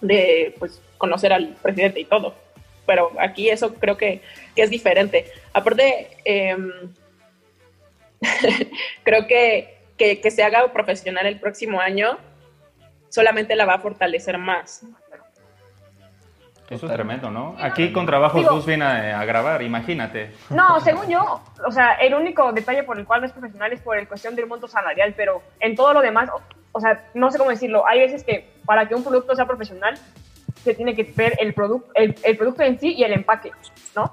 de 0.00 0.54
pues 0.58 0.80
conocer 0.98 1.32
al 1.32 1.56
presidente 1.60 2.00
y 2.00 2.04
todo. 2.04 2.34
Pero 2.86 3.10
aquí 3.18 3.50
eso 3.50 3.74
creo 3.74 3.96
que, 3.96 4.20
es 4.54 4.70
diferente. 4.70 5.32
Aparte, 5.52 6.16
em, 6.24 6.70
creo 9.02 9.26
que, 9.26 9.78
que, 9.96 10.20
que 10.20 10.30
se 10.30 10.42
haga 10.44 10.72
profesional 10.72 11.26
el 11.26 11.40
próximo 11.40 11.80
año 11.80 12.18
solamente 13.08 13.54
la 13.56 13.64
va 13.64 13.74
a 13.74 13.78
fortalecer 13.80 14.38
más. 14.38 14.82
Eso 16.70 16.86
es 16.86 16.92
tremendo, 16.92 17.30
¿no? 17.30 17.54
Aquí 17.60 17.92
con 17.92 18.06
trabajo 18.06 18.42
Gus 18.42 18.64
viene 18.64 18.84
a, 18.84 19.24
grabar, 19.24 19.62
imagínate. 19.62 20.32
No, 20.48 20.80
según 20.80 21.08
yo, 21.08 21.40
o 21.66 21.70
sea, 21.70 21.94
el 21.94 22.14
único 22.14 22.52
detalle 22.52 22.82
por 22.84 22.98
el 22.98 23.04
cual 23.04 23.20
no 23.20 23.26
es 23.26 23.32
profesional 23.32 23.72
es 23.72 23.80
por 23.80 23.98
el 23.98 24.08
cuestión 24.08 24.34
del 24.34 24.46
monto 24.46 24.66
salarial, 24.66 25.12
pero 25.14 25.42
en 25.60 25.76
todo 25.76 25.92
lo 25.92 26.00
demás, 26.00 26.30
o, 26.72 26.80
sea, 26.80 27.04
no 27.12 27.30
sé 27.30 27.38
cómo 27.38 27.50
decirlo, 27.50 27.86
hay 27.86 28.00
veces 28.00 28.24
que 28.24 28.50
para 28.64 28.88
que 28.88 28.94
un 28.94 29.04
producto 29.04 29.36
sea 29.36 29.46
profesional, 29.46 29.98
se 30.62 30.72
tiene 30.72 30.94
que 30.94 31.04
ver 31.14 31.36
el, 31.38 31.52
producto 31.52 31.92
el, 31.94 32.14
producto 32.38 32.62
en 32.62 32.80
sí 32.80 32.94
y 32.94 33.04
el 33.04 33.12
empaque, 33.12 33.52
¿no? 33.94 34.12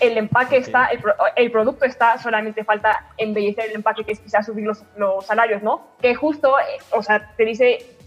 El 0.00 0.16
empaque 0.16 0.56
está, 0.56 0.86
el, 0.86 1.02
el, 1.36 1.50
producto 1.50 1.84
está, 1.84 2.16
solamente 2.18 2.64
falta 2.64 3.08
embellecer 3.18 3.66
el 3.68 3.74
empaque, 3.74 4.04
que 4.04 4.12
es 4.12 4.20
quizás 4.20 4.46
subir 4.46 4.64
los, 4.64 4.84
los 4.96 5.26
salarios, 5.26 5.62
¿no? 5.62 5.88
Que 6.00 6.14
justo, 6.14 6.58
eh, 6.58 6.78
o 6.92 7.02
sea, 7.02 7.32
te 7.36 7.44
dice 7.44 7.97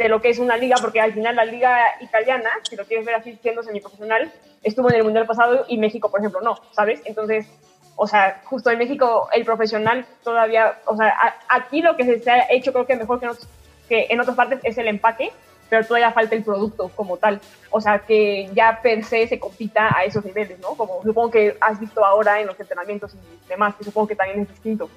de 0.00 0.08
lo 0.08 0.22
que 0.22 0.30
es 0.30 0.38
una 0.38 0.56
liga, 0.56 0.76
porque 0.80 0.98
al 0.98 1.12
final 1.12 1.36
la 1.36 1.44
liga 1.44 1.78
italiana, 2.00 2.48
si 2.62 2.74
lo 2.74 2.86
quieres 2.86 3.04
ver 3.04 3.16
así 3.16 3.38
siendo 3.42 3.62
semiprofesional, 3.62 4.32
estuvo 4.62 4.88
en 4.88 4.96
el 4.96 5.04
Mundial 5.04 5.26
pasado 5.26 5.66
y 5.68 5.76
México, 5.76 6.10
por 6.10 6.20
ejemplo, 6.20 6.40
no, 6.40 6.56
¿sabes? 6.72 7.02
Entonces, 7.04 7.46
o 7.96 8.06
sea, 8.06 8.40
justo 8.44 8.70
en 8.70 8.78
México 8.78 9.28
el 9.34 9.44
profesional 9.44 10.06
todavía, 10.24 10.78
o 10.86 10.96
sea, 10.96 11.12
aquí 11.50 11.82
lo 11.82 11.98
que 11.98 12.18
se 12.18 12.30
ha 12.30 12.50
hecho 12.50 12.72
creo 12.72 12.86
que 12.86 12.96
mejor 12.96 13.20
que, 13.20 13.28
que 13.90 14.06
en 14.08 14.18
otras 14.18 14.36
partes 14.36 14.60
es 14.62 14.78
el 14.78 14.88
empaque, 14.88 15.32
pero 15.68 15.86
todavía 15.86 16.12
falta 16.12 16.34
el 16.34 16.44
producto 16.44 16.90
como 16.96 17.18
tal. 17.18 17.38
O 17.70 17.78
sea, 17.82 17.98
que 17.98 18.48
ya 18.54 18.80
per 18.82 19.04
se 19.04 19.28
se 19.28 19.38
compita 19.38 19.94
a 19.94 20.04
esos 20.04 20.24
niveles, 20.24 20.58
¿no? 20.60 20.70
Como 20.76 21.02
supongo 21.02 21.30
que 21.30 21.58
has 21.60 21.78
visto 21.78 22.02
ahora 22.02 22.40
en 22.40 22.46
los 22.46 22.58
entrenamientos 22.58 23.14
y 23.14 23.48
demás, 23.48 23.74
que 23.76 23.84
supongo 23.84 24.08
que 24.08 24.16
también 24.16 24.40
es 24.40 24.48
distinto. 24.48 24.88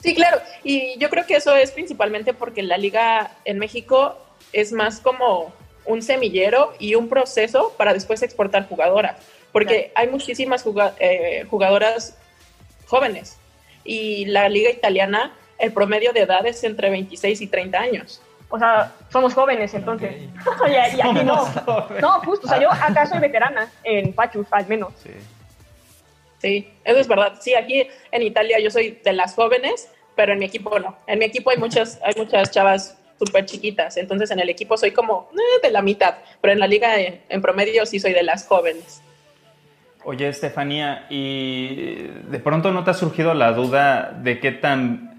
Sí, 0.00 0.14
claro. 0.14 0.40
Y 0.62 0.98
yo 0.98 1.10
creo 1.10 1.26
que 1.26 1.36
eso 1.36 1.54
es 1.56 1.70
principalmente 1.70 2.34
porque 2.34 2.62
la 2.62 2.76
liga 2.76 3.32
en 3.44 3.58
México 3.58 4.16
es 4.52 4.72
más 4.72 5.00
como 5.00 5.52
un 5.84 6.02
semillero 6.02 6.74
y 6.78 6.94
un 6.94 7.08
proceso 7.08 7.74
para 7.76 7.92
después 7.92 8.22
exportar 8.22 8.68
jugadoras. 8.68 9.16
Porque 9.52 9.92
hay 9.94 10.08
muchísimas 10.08 10.64
eh, 10.98 11.46
jugadoras 11.50 12.16
jóvenes. 12.86 13.38
Y 13.84 14.26
la 14.26 14.48
liga 14.48 14.70
italiana, 14.70 15.32
el 15.58 15.72
promedio 15.72 16.12
de 16.12 16.20
edad 16.20 16.46
es 16.46 16.62
entre 16.64 16.90
26 16.90 17.40
y 17.40 17.46
30 17.46 17.78
años. 17.78 18.22
O 18.50 18.58
sea, 18.58 18.92
somos 19.10 19.34
jóvenes 19.34 19.72
entonces. 19.74 20.14
y, 20.68 21.00
aquí 21.00 21.24
no. 21.24 21.46
No, 22.00 22.20
justo. 22.20 22.46
O 22.46 22.48
sea, 22.48 22.60
yo 22.60 22.70
acá 22.70 23.06
soy 23.06 23.18
veterana 23.18 23.70
en 23.84 24.12
Pachus, 24.12 24.46
al 24.50 24.66
menos. 24.66 24.92
Sí. 25.02 25.10
Sí, 26.38 26.68
eso 26.84 26.98
es 26.98 27.08
verdad. 27.08 27.34
Sí, 27.40 27.54
aquí 27.54 27.86
en 28.12 28.22
Italia 28.22 28.58
yo 28.60 28.70
soy 28.70 28.98
de 29.04 29.12
las 29.12 29.34
jóvenes, 29.34 29.90
pero 30.14 30.32
en 30.32 30.38
mi 30.38 30.46
equipo 30.46 30.78
no. 30.78 30.96
En 31.06 31.18
mi 31.18 31.24
equipo 31.24 31.50
hay 31.50 31.58
muchas, 31.58 32.00
hay 32.02 32.14
muchas 32.16 32.50
chavas 32.50 32.98
súper 33.18 33.46
chiquitas, 33.46 33.96
entonces 33.96 34.30
en 34.30 34.38
el 34.38 34.48
equipo 34.48 34.76
soy 34.76 34.92
como 34.92 35.28
eh, 35.32 35.60
de 35.60 35.72
la 35.72 35.82
mitad, 35.82 36.18
pero 36.40 36.52
en 36.52 36.60
la 36.60 36.68
liga 36.68 36.94
en 36.96 37.42
promedio 37.42 37.84
sí 37.84 37.98
soy 37.98 38.12
de 38.12 38.22
las 38.22 38.46
jóvenes. 38.46 39.02
Oye, 40.04 40.28
Estefanía, 40.28 41.06
¿y 41.10 42.04
de 42.30 42.38
pronto 42.38 42.70
no 42.70 42.84
te 42.84 42.92
ha 42.92 42.94
surgido 42.94 43.34
la 43.34 43.52
duda 43.52 44.16
de 44.22 44.38
qué 44.38 44.52
tan 44.52 45.18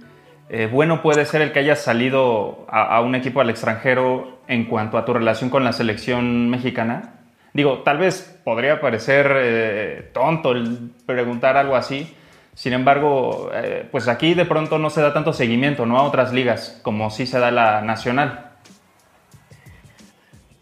eh, 0.49 0.67
bueno 0.71 1.01
puede 1.01 1.25
ser 1.25 1.41
el 1.41 1.51
que 1.51 1.60
hayas 1.60 1.82
salido 1.82 2.65
a 2.69 3.01
un 3.01 3.13
equipo 3.13 3.41
al 3.41 3.49
extranjero 3.49 4.39
en 4.47 4.65
cuanto 4.65 4.97
a 4.97 5.05
tu 5.05 5.13
relación 5.13 5.49
con 5.49 5.63
la 5.63 5.73
selección 5.73 6.49
mexicana? 6.49 7.18
Digo, 7.59 7.79
tal 7.79 7.97
vez 7.97 8.39
podría 8.45 8.79
parecer 8.79 9.29
eh, 9.35 10.09
tonto 10.13 10.53
el 10.53 10.91
preguntar 11.05 11.57
algo 11.57 11.75
así, 11.75 12.15
sin 12.53 12.71
embargo, 12.71 13.51
eh, 13.53 13.85
pues 13.91 14.07
aquí 14.07 14.33
de 14.33 14.45
pronto 14.45 14.79
no 14.79 14.89
se 14.89 15.01
da 15.01 15.13
tanto 15.13 15.33
seguimiento 15.33 15.85
¿no? 15.85 15.99
a 15.99 16.03
otras 16.03 16.31
ligas 16.31 16.79
como 16.83 17.11
sí 17.11 17.27
se 17.27 17.37
da 17.37 17.51
la 17.51 17.81
nacional. 17.81 18.53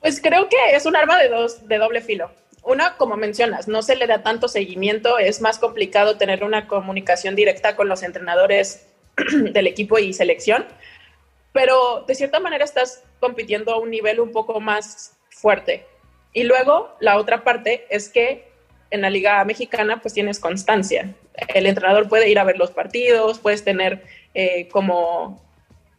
Pues 0.02 0.20
creo 0.20 0.50
que 0.50 0.58
es 0.74 0.88
un 0.88 0.96
arma 0.96 1.20
de, 1.20 1.30
dos, 1.30 1.68
de 1.68 1.78
doble 1.78 2.02
filo. 2.02 2.32
Una, 2.64 2.98
como 2.98 3.16
mencionas, 3.16 3.68
no 3.68 3.84
se 3.84 3.96
le 3.96 4.08
da 4.08 4.24
tanto 4.24 4.48
seguimiento, 4.48 5.20
es 5.20 5.40
más 5.40 5.60
complicado 5.60 6.18
tener 6.18 6.44
una 6.44 6.66
comunicación 6.66 7.36
directa 7.36 7.76
con 7.76 7.90
los 7.90 8.02
entrenadores 8.02 8.88
del 9.32 9.68
equipo 9.68 10.00
y 10.00 10.14
selección, 10.14 10.66
pero 11.54 12.06
de 12.08 12.16
cierta 12.16 12.40
manera 12.40 12.66
estás 12.66 13.04
compitiendo 13.20 13.72
a 13.72 13.78
un 13.80 13.92
nivel 13.92 14.20
un 14.20 14.32
poco 14.32 14.60
más 14.60 15.16
fuerte. 15.30 15.86
Y 16.38 16.44
luego 16.44 16.96
la 17.00 17.18
otra 17.18 17.44
parte 17.44 17.88
es 17.90 18.10
que 18.10 18.48
en 18.92 19.02
la 19.02 19.10
liga 19.10 19.44
mexicana 19.44 20.04
pues 20.04 20.14
tienes 20.14 20.40
constancia. 20.40 21.16
El 21.48 21.66
entrenador 21.66 22.08
puede 22.08 22.30
ir 22.30 22.38
a 22.38 22.44
ver 22.44 22.60
los 22.60 22.70
partidos, 22.70 23.40
puedes 23.40 23.64
tener 23.64 24.04
eh, 24.36 24.68
como 24.68 25.44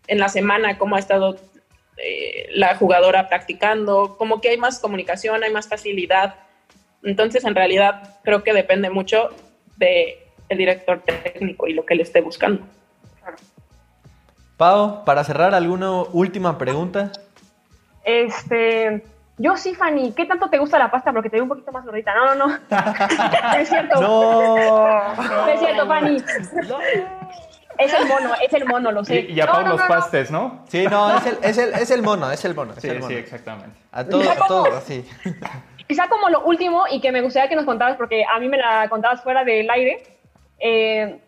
en 0.07 0.21
la 0.21 0.29
semana 0.29 0.79
cómo 0.79 0.95
ha 0.95 1.01
estado 1.01 1.41
eh, 1.97 2.51
la 2.53 2.77
jugadora 2.77 3.29
practicando, 3.29 4.15
como 4.17 4.41
que 4.41 4.51
hay 4.51 4.59
más 4.59 4.79
comunicación, 4.79 5.43
hay 5.43 5.53
más 5.53 5.69
facilidad. 5.69 6.37
Entonces 7.03 7.43
en 7.45 7.57
realidad 7.57 8.21
creo 8.23 8.45
que 8.45 8.53
depende 8.53 8.91
mucho 8.91 9.31
del 9.77 10.19
el 10.51 10.59
director 10.59 11.03
técnico 11.03 11.67
y 11.67 11.73
lo 11.73 11.85
que 11.85 11.97
le 11.97 12.05
esté 12.05 12.21
buscando. 12.21 12.65
Pau, 14.57 15.05
para 15.05 15.25
cerrar, 15.25 15.53
¿alguna 15.53 16.03
última 16.13 16.59
pregunta? 16.59 17.11
Este, 18.05 19.03
yo 19.39 19.57
sí, 19.57 19.75
Fanny, 19.75 20.13
¿qué 20.13 20.27
tanto 20.27 20.51
te 20.51 20.59
gusta 20.59 20.79
la 20.79 20.91
pasta? 20.91 21.13
Porque 21.13 21.31
te 21.31 21.37
veo 21.37 21.45
un 21.45 21.49
poquito 21.49 21.71
más 21.71 21.85
gordita. 21.85 22.13
No, 22.15 22.35
no, 22.35 22.47
no. 22.47 22.59
es 23.59 23.69
cierto. 23.69 24.01
No. 24.01 24.57
es 25.49 25.61
cierto, 25.61 25.87
Fanny. 25.87 26.17
Es 27.79 27.93
el 27.93 28.09
mono, 28.09 28.35
es 28.45 28.53
el 28.53 28.65
mono, 28.65 28.91
lo 28.91 29.05
sé. 29.05 29.21
Y, 29.21 29.35
y 29.35 29.41
a 29.41 29.47
Pau 29.47 29.65
los 29.65 29.81
pastes, 29.83 30.33
¿no? 30.33 30.65
Sí, 30.67 30.85
no, 30.89 31.17
es 31.17 31.27
el, 31.27 31.39
es 31.43 31.59
el, 31.59 31.75
es 31.75 31.91
el 31.93 32.03
mono, 32.03 32.29
es 32.29 32.45
el 32.45 32.55
mono. 32.57 32.73
Es 32.73 32.83
sí, 32.83 32.89
el 32.89 32.99
mono. 32.99 33.09
sí, 33.09 33.15
exactamente. 33.15 33.79
A 33.93 34.05
todos, 34.05 34.27
a 34.27 34.47
todos, 34.49 34.75
así. 34.75 35.09
Quizá 35.87 36.09
como 36.09 36.29
lo 36.29 36.45
último 36.45 36.87
y 36.91 37.01
que 37.01 37.13
me 37.13 37.23
gustaría 37.23 37.49
que 37.49 37.55
nos 37.55 37.65
contabas, 37.65 37.97
porque 37.97 38.25
a 38.25 38.41
mí 38.41 38.49
me 38.49 38.57
la 38.57 38.89
contabas 38.89 39.23
fuera 39.23 39.45
del 39.45 39.71
aire. 39.71 40.03
Eh, 40.59 41.21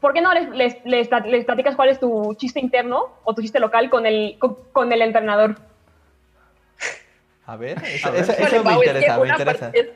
¿Por 0.00 0.14
qué 0.14 0.22
no 0.22 0.32
les, 0.32 0.48
les, 0.48 0.84
les, 0.86 1.10
les, 1.26 1.44
platicas 1.44 1.76
cuál 1.76 1.90
es 1.90 2.00
tu 2.00 2.34
chiste 2.36 2.58
interno 2.58 3.08
o 3.24 3.34
tu 3.34 3.42
chiste 3.42 3.60
local 3.60 3.90
con 3.90 4.06
el, 4.06 4.38
con, 4.38 4.56
con 4.72 4.90
el 4.90 5.02
entrenador? 5.02 5.56
A 7.46 7.56
ver, 7.56 7.78
eso, 7.84 8.08
a 8.08 8.10
ver. 8.10 8.22
eso, 8.22 8.32
eso 8.32 8.64
me 8.64 8.72
interesa, 8.74 9.06
es 9.06 9.12
que 9.14 9.20
me 9.20 9.28
interesa. 9.28 9.70
Es, 9.72 9.86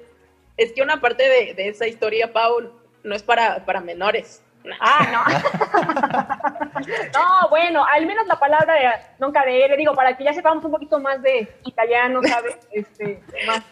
es, 0.56 0.72
que 0.72 0.82
una 0.82 1.00
parte 1.00 1.28
de, 1.28 1.54
de, 1.54 1.68
esa 1.68 1.86
historia, 1.86 2.32
Pau, 2.32 2.70
no 3.02 3.14
es 3.14 3.22
para, 3.22 3.64
para 3.64 3.80
menores. 3.80 4.42
Ah, 4.80 5.06
no. 5.12 6.80
no, 7.18 7.48
bueno, 7.48 7.86
al 7.86 8.06
menos 8.06 8.26
la 8.26 8.38
palabra 8.38 8.74
de 8.74 8.88
non 9.18 9.32
cadere, 9.32 9.76
digo, 9.76 9.94
para 9.94 10.16
que 10.16 10.24
ya 10.24 10.34
sepamos 10.34 10.64
un 10.64 10.72
poquito 10.72 11.00
más 11.00 11.22
de 11.22 11.48
italiano, 11.64 12.20
¿sabes? 12.22 12.56
Este, 12.72 13.22
más. 13.46 13.62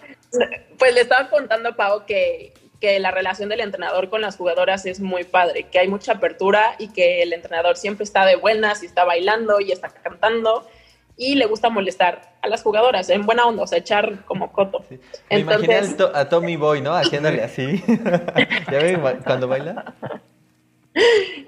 Pues 0.78 0.94
le 0.94 1.02
estaba 1.02 1.28
contando 1.28 1.70
a 1.70 1.76
Pau 1.76 2.06
que, 2.06 2.54
que 2.80 2.98
la 2.98 3.10
relación 3.10 3.48
del 3.48 3.60
entrenador 3.60 4.08
con 4.08 4.20
las 4.20 4.36
jugadoras 4.36 4.86
es 4.86 5.00
muy 5.00 5.24
padre, 5.24 5.64
que 5.64 5.78
hay 5.78 5.88
mucha 5.88 6.12
apertura 6.12 6.74
y 6.78 6.92
que 6.92 7.22
el 7.22 7.32
entrenador 7.32 7.76
siempre 7.76 8.04
está 8.04 8.24
de 8.24 8.36
buenas 8.36 8.82
y 8.82 8.86
está 8.86 9.04
bailando 9.04 9.60
y 9.60 9.72
está 9.72 9.88
cantando 9.88 10.66
y 11.16 11.34
le 11.34 11.46
gusta 11.46 11.70
molestar 11.70 12.36
a 12.42 12.48
las 12.48 12.62
jugadoras 12.62 13.08
en 13.10 13.24
buena 13.24 13.46
onda, 13.46 13.62
o 13.62 13.66
sea, 13.66 13.78
echar 13.78 14.24
como 14.26 14.52
coto. 14.52 14.84
Sí. 14.88 15.00
Me 15.30 15.40
Entonces... 15.40 15.68
imaginé 15.68 15.96
to 15.96 16.12
a 16.14 16.28
Tommy 16.28 16.56
Boy, 16.56 16.80
¿no? 16.82 16.94
Haciéndole 16.94 17.42
así. 17.42 17.82
¿Ya 18.70 18.78
ven 18.78 19.00
cuando 19.24 19.48
baila? 19.48 19.94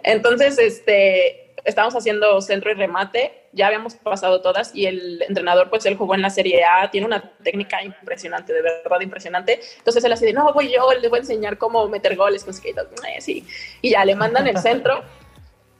Entonces, 0.02 0.58
este, 0.58 1.54
estábamos 1.64 1.94
haciendo 1.94 2.40
centro 2.40 2.70
y 2.70 2.74
remate, 2.74 3.48
ya 3.52 3.66
habíamos 3.66 3.94
pasado 3.94 4.40
todas 4.40 4.74
y 4.74 4.86
el 4.86 5.22
entrenador, 5.22 5.68
pues 5.68 5.84
él 5.86 5.96
jugó 5.96 6.14
en 6.14 6.22
la 6.22 6.30
Serie 6.30 6.64
A, 6.64 6.90
tiene 6.90 7.06
una 7.06 7.20
técnica 7.42 7.82
impresionante, 7.82 8.52
de 8.52 8.62
verdad 8.62 9.00
impresionante. 9.00 9.60
Entonces 9.78 10.02
él 10.04 10.12
así 10.12 10.24
de, 10.24 10.32
no, 10.32 10.52
voy 10.52 10.72
yo, 10.72 10.90
les 10.94 11.10
voy 11.10 11.18
a 11.18 11.20
enseñar 11.20 11.58
cómo 11.58 11.86
meter 11.88 12.16
goles, 12.16 12.44
con 12.44 12.54
eh, 12.54 13.20
sí. 13.20 13.46
Y 13.82 13.90
ya 13.90 14.04
le 14.04 14.14
mandan 14.14 14.46
el 14.46 14.58
centro 14.58 15.02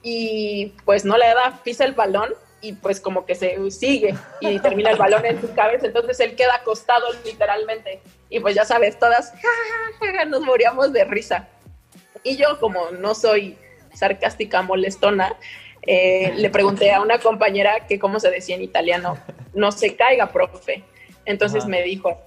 y 0.03 0.73
pues 0.85 1.05
no 1.05 1.17
le 1.17 1.25
da, 1.27 1.59
pisa 1.63 1.85
el 1.85 1.93
balón 1.93 2.33
y 2.61 2.73
pues 2.73 2.99
como 2.99 3.25
que 3.25 3.35
se 3.35 3.57
sigue 3.71 4.15
y 4.41 4.59
termina 4.59 4.91
el 4.91 4.97
balón 4.97 5.25
en 5.25 5.39
su 5.39 5.53
cabeza, 5.53 5.87
entonces 5.87 6.19
él 6.19 6.35
queda 6.35 6.55
acostado 6.55 7.05
literalmente 7.23 8.01
y 8.29 8.39
pues 8.39 8.55
ya 8.55 8.65
sabes, 8.65 8.97
todas 8.99 9.33
nos 10.27 10.41
moríamos 10.41 10.93
de 10.93 11.03
risa. 11.05 11.47
Y 12.23 12.35
yo 12.37 12.59
como 12.59 12.91
no 12.91 13.15
soy 13.15 13.57
sarcástica, 13.93 14.61
molestona, 14.61 15.35
eh, 15.85 16.33
le 16.35 16.49
pregunté 16.49 16.91
a 16.91 17.01
una 17.01 17.19
compañera 17.19 17.87
que 17.87 17.97
cómo 17.97 18.19
se 18.19 18.29
decía 18.29 18.55
en 18.55 18.61
italiano, 18.61 19.17
no 19.53 19.71
se 19.71 19.95
caiga, 19.95 20.31
profe. 20.31 20.83
Entonces 21.25 21.61
Ajá. 21.61 21.69
me 21.69 21.83
dijo, 21.83 22.21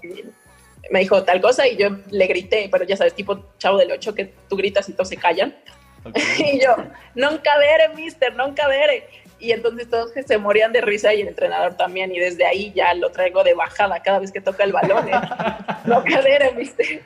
me 0.91 1.01
dijo 1.01 1.23
tal 1.25 1.41
cosa 1.41 1.67
y 1.67 1.77
yo 1.77 1.91
le 2.11 2.27
grité, 2.27 2.69
pero 2.71 2.85
ya 2.85 2.97
sabes, 2.97 3.15
tipo 3.15 3.45
chavo 3.59 3.79
del 3.79 3.93
8 3.93 4.15
que 4.15 4.33
tú 4.49 4.57
gritas 4.57 4.89
y 4.89 4.93
todos 4.95 5.09
se 5.09 5.17
callan. 5.17 5.55
Okay. 6.05 6.55
y 6.55 6.61
yo, 6.61 6.75
non 7.15 7.39
cadere, 7.39 7.95
mister, 7.95 8.35
non 8.35 8.55
cadere. 8.55 9.07
Y 9.43 9.51
entonces 9.51 9.91
todos 9.91 10.13
se 10.25 10.39
morían 10.39 10.73
de 10.73 10.81
risa 10.81 11.13
y 11.13 11.23
el 11.23 11.27
entrenador 11.27 11.75
también. 11.75 12.15
Y 12.15 12.21
desde 12.21 12.47
ahí 12.47 12.73
ya 12.77 12.95
lo 12.95 13.11
traigo 13.11 13.43
de 13.43 13.55
bajada 13.55 14.01
cada 14.01 14.21
vez 14.21 14.31
que 14.31 14.41
toca 14.41 14.63
el 14.63 14.73
balón. 14.73 15.09
¿eh? 15.09 15.21
no 15.85 16.05
cadere, 16.05 16.53
mister. 16.53 17.03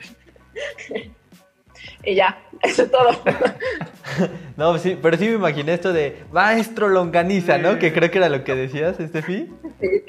y 2.03 2.13
ya, 2.13 2.37
eso 2.61 2.83
es 2.83 2.91
todo. 2.91 3.09
no, 4.55 4.77
sí, 4.77 4.99
pero 5.01 5.17
sí 5.17 5.29
me 5.29 5.33
imaginé 5.33 5.73
esto 5.73 5.91
de 5.91 6.23
maestro 6.31 6.89
longaniza, 6.89 7.57
¿no? 7.57 7.79
Que 7.79 7.91
creo 7.91 8.11
que 8.11 8.19
era 8.19 8.29
lo 8.29 8.43
que 8.43 8.53
decías, 8.53 8.99
Estefi. 8.99 9.49
Sí. 9.81 10.03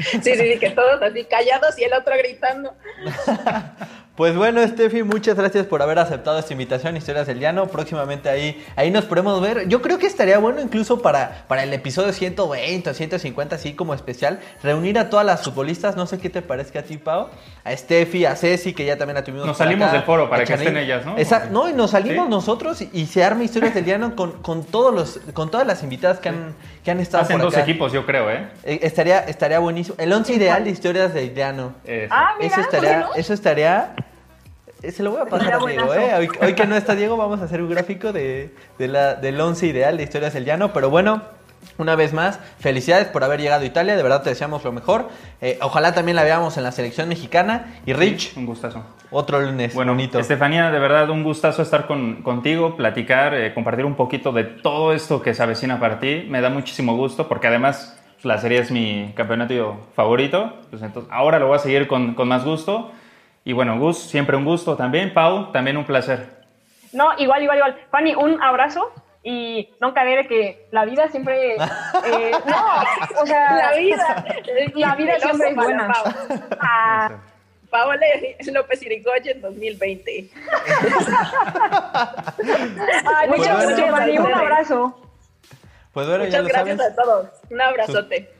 sí, 0.00 0.20
sí, 0.20 0.36
sí, 0.36 0.58
que 0.58 0.70
todos 0.70 1.00
así 1.00 1.24
callados 1.26 1.78
y 1.78 1.84
el 1.84 1.92
otro 1.92 2.16
gritando. 2.18 2.74
Pues 4.18 4.34
bueno, 4.34 4.66
Steffi, 4.66 5.04
muchas 5.04 5.36
gracias 5.36 5.64
por 5.66 5.80
haber 5.80 6.00
aceptado 6.00 6.40
esta 6.40 6.52
invitación, 6.52 6.96
Historias 6.96 7.28
del 7.28 7.38
Llano. 7.38 7.68
Próximamente 7.68 8.28
ahí, 8.28 8.66
ahí 8.74 8.90
nos 8.90 9.04
podemos 9.04 9.40
ver. 9.40 9.68
Yo 9.68 9.80
creo 9.80 10.00
que 10.00 10.08
estaría 10.08 10.38
bueno 10.38 10.60
incluso 10.60 11.00
para, 11.00 11.44
para 11.46 11.62
el 11.62 11.72
episodio 11.72 12.12
120 12.12 12.90
o 12.90 12.94
150, 12.94 13.54
así 13.54 13.74
como 13.74 13.94
especial, 13.94 14.40
reunir 14.60 14.98
a 14.98 15.08
todas 15.08 15.24
las 15.24 15.44
futbolistas. 15.44 15.94
No 15.94 16.06
sé 16.06 16.18
qué 16.18 16.30
te 16.30 16.42
parezca 16.42 16.80
a 16.80 16.82
ti, 16.82 16.96
Pau. 16.96 17.28
A 17.62 17.76
Steffi, 17.76 18.24
a 18.24 18.34
Ceci, 18.34 18.74
que 18.74 18.84
ya 18.84 18.96
también 18.96 19.14
la 19.14 19.22
tuvimos. 19.22 19.46
Nos 19.46 19.56
salimos 19.56 19.86
acá, 19.86 19.98
del 19.98 20.02
foro 20.02 20.28
para 20.28 20.42
que 20.44 20.52
estén 20.52 20.76
ellas, 20.76 21.06
¿no? 21.06 21.16
Exacto. 21.16 21.50
No, 21.52 21.70
y 21.70 21.72
nos 21.72 21.92
salimos 21.92 22.24
¿Sí? 22.24 22.30
nosotros 22.30 22.82
y, 22.82 22.90
y, 22.92 23.06
se 23.06 23.22
arma 23.22 23.44
Historias 23.44 23.72
del 23.72 23.84
Llano 23.84 24.16
con, 24.16 24.42
con, 24.42 24.64
todos 24.64 24.92
los, 24.92 25.20
con 25.32 25.48
todas 25.48 25.64
las 25.64 25.84
invitadas 25.84 26.18
que 26.18 26.30
han, 26.30 26.56
que 26.82 26.90
han 26.90 26.98
estado 26.98 27.22
Hacen 27.22 27.36
por 27.36 27.44
dos 27.44 27.54
acá. 27.54 27.62
equipos, 27.62 27.92
yo 27.92 28.04
creo, 28.04 28.28
¿eh? 28.32 28.48
eh 28.64 28.80
estaría, 28.82 29.20
estaría 29.20 29.60
buenísimo. 29.60 29.94
El 29.96 30.12
once 30.12 30.34
ideal 30.34 30.64
de 30.64 30.70
Historias 30.70 31.14
del 31.14 31.32
Llano. 31.32 31.74
Eso. 31.84 32.12
Ah, 32.12 32.34
mira, 32.40 32.52
eso 32.52 32.60
estaría, 32.62 32.98
no? 32.98 33.14
eso 33.14 33.32
estaría 33.32 33.94
se 34.82 35.02
lo 35.02 35.10
voy 35.10 35.20
a 35.20 35.26
pasar 35.26 35.54
a 35.54 35.58
Diego, 35.66 35.94
¿eh? 35.94 36.14
Hoy, 36.14 36.28
hoy, 36.40 36.54
que 36.54 36.66
no 36.66 36.76
está 36.76 36.94
Diego, 36.94 37.16
vamos 37.16 37.40
a 37.40 37.44
hacer 37.44 37.60
un 37.62 37.70
gráfico 37.70 38.12
de, 38.12 38.54
de 38.78 38.88
la, 38.88 39.14
del 39.14 39.40
11 39.40 39.66
ideal 39.66 39.96
de 39.96 40.04
Historias 40.04 40.34
del 40.34 40.44
Llano. 40.44 40.72
Pero 40.72 40.88
bueno, 40.90 41.22
una 41.78 41.94
vez 41.96 42.12
más, 42.12 42.40
felicidades 42.58 43.06
por 43.08 43.24
haber 43.24 43.40
llegado 43.40 43.62
a 43.62 43.66
Italia. 43.66 43.96
De 43.96 44.02
verdad 44.02 44.22
te 44.22 44.30
deseamos 44.30 44.64
lo 44.64 44.72
mejor. 44.72 45.08
Eh, 45.40 45.58
ojalá 45.62 45.94
también 45.94 46.16
la 46.16 46.24
veamos 46.24 46.56
en 46.56 46.62
la 46.62 46.72
selección 46.72 47.08
mexicana. 47.08 47.80
Y 47.86 47.92
Rich, 47.92 48.36
un 48.36 48.46
gustazo. 48.46 48.84
Otro 49.10 49.40
lunes. 49.40 49.74
Bueno, 49.74 49.92
bonito. 49.92 50.18
Estefanía, 50.18 50.70
de 50.70 50.78
verdad 50.78 51.10
un 51.10 51.22
gustazo 51.22 51.62
estar 51.62 51.86
con, 51.86 52.22
contigo, 52.22 52.76
platicar, 52.76 53.34
eh, 53.34 53.54
compartir 53.54 53.84
un 53.84 53.94
poquito 53.94 54.32
de 54.32 54.44
todo 54.44 54.92
esto 54.92 55.22
que 55.22 55.34
se 55.34 55.42
avecina 55.42 55.80
para 55.80 55.98
ti. 55.98 56.26
Me 56.28 56.40
da 56.40 56.50
muchísimo 56.50 56.96
gusto 56.96 57.28
porque 57.28 57.46
además 57.46 57.98
pues, 58.14 58.24
la 58.24 58.38
serie 58.38 58.58
es 58.58 58.70
mi 58.70 59.12
campeonato 59.14 59.86
favorito. 59.94 60.54
Pues 60.70 60.82
entonces 60.82 61.10
ahora 61.12 61.38
lo 61.38 61.46
voy 61.48 61.56
a 61.56 61.60
seguir 61.60 61.86
con, 61.86 62.14
con 62.14 62.28
más 62.28 62.44
gusto. 62.44 62.90
Y 63.48 63.54
bueno, 63.54 63.78
Gus, 63.78 63.96
siempre 63.96 64.36
un 64.36 64.44
gusto 64.44 64.76
también. 64.76 65.14
Pau, 65.14 65.50
también 65.52 65.78
un 65.78 65.86
placer. 65.86 66.28
No, 66.92 67.16
igual, 67.16 67.42
igual, 67.42 67.56
igual. 67.56 67.80
Fanny, 67.90 68.14
un 68.14 68.42
abrazo 68.42 68.92
y 69.22 69.70
no 69.80 69.94
cadere 69.94 70.28
que 70.28 70.68
la 70.70 70.84
vida 70.84 71.08
siempre... 71.08 71.54
Eh, 71.54 72.30
no, 72.46 73.22
o 73.22 73.24
sea... 73.24 73.56
La 73.56 73.72
vida. 73.78 74.26
La 74.74 74.94
vida 74.96 75.18
siempre 75.18 75.48
es 75.48 75.56
buena. 75.56 75.88
Pau. 75.88 76.12
Ah, 76.60 77.10
Paola 77.70 78.04
López 78.52 78.82
Irigoyen 78.82 79.40
2020. 79.40 80.10
Ay, 83.16 83.28
muchas 83.30 83.62
gracias, 83.62 83.90
Fanny. 83.90 84.18
Un 84.18 84.34
abrazo. 84.34 85.00
Pues 85.94 86.06
bueno, 86.06 86.24
Muchas 86.24 86.34
ya 86.34 86.42
lo 86.42 86.48
gracias 86.48 86.76
sabes. 86.76 86.92
a 86.92 86.96
todos. 87.02 87.28
Un 87.48 87.62
abrazote. 87.62 88.30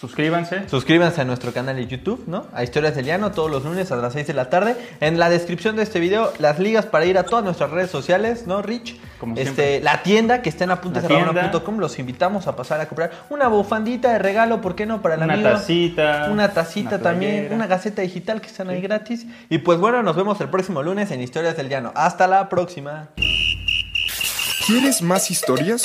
Suscríbanse. 0.00 0.68
Suscríbanse 0.68 1.20
a 1.20 1.24
nuestro 1.24 1.52
canal 1.52 1.74
de 1.74 1.86
YouTube, 1.88 2.22
¿no? 2.28 2.46
A 2.52 2.62
Historias 2.62 2.94
del 2.94 3.04
Llano, 3.06 3.32
todos 3.32 3.50
los 3.50 3.64
lunes 3.64 3.90
a 3.90 3.96
las 3.96 4.12
6 4.12 4.28
de 4.28 4.32
la 4.34 4.48
tarde. 4.48 4.76
En 5.00 5.18
la 5.18 5.28
descripción 5.28 5.74
de 5.74 5.82
este 5.82 5.98
video, 5.98 6.32
las 6.38 6.60
ligas 6.60 6.86
para 6.86 7.04
ir 7.06 7.18
a 7.18 7.24
todas 7.24 7.44
nuestras 7.44 7.70
redes 7.70 7.90
sociales, 7.90 8.46
¿no, 8.46 8.62
Rich? 8.62 8.96
Como 9.18 9.32
este, 9.34 9.44
siempre. 9.44 9.80
la 9.82 10.02
tienda 10.04 10.40
que 10.40 10.48
está 10.50 10.62
en 10.64 10.70
La 10.70 10.80
tienda. 10.80 11.00
apuntesarrabona.com, 11.00 11.78
los 11.78 11.98
invitamos 11.98 12.46
a 12.46 12.54
pasar 12.54 12.80
a 12.80 12.86
comprar 12.86 13.10
una 13.30 13.48
bufandita 13.48 14.12
de 14.12 14.20
regalo, 14.20 14.60
¿por 14.60 14.76
qué 14.76 14.86
no? 14.86 15.02
Para 15.02 15.16
el 15.16 15.22
Una 15.22 15.34
amigo. 15.34 15.50
tacita. 15.50 16.28
Una 16.30 16.52
tacita 16.52 16.90
una 16.96 16.98
también, 17.02 17.32
playera. 17.32 17.54
una 17.56 17.66
gaceta 17.66 18.02
digital 18.02 18.40
que 18.40 18.46
están 18.46 18.68
ahí 18.70 18.80
gratis. 18.80 19.26
Y 19.50 19.58
pues 19.58 19.80
bueno, 19.80 20.04
nos 20.04 20.14
vemos 20.14 20.40
el 20.40 20.48
próximo 20.48 20.80
lunes 20.82 21.10
en 21.10 21.20
Historias 21.20 21.56
del 21.56 21.68
Llano. 21.68 21.92
Hasta 21.96 22.28
la 22.28 22.48
próxima. 22.48 23.08
¿Quieres 24.66 25.02
más 25.02 25.30
historias? 25.30 25.84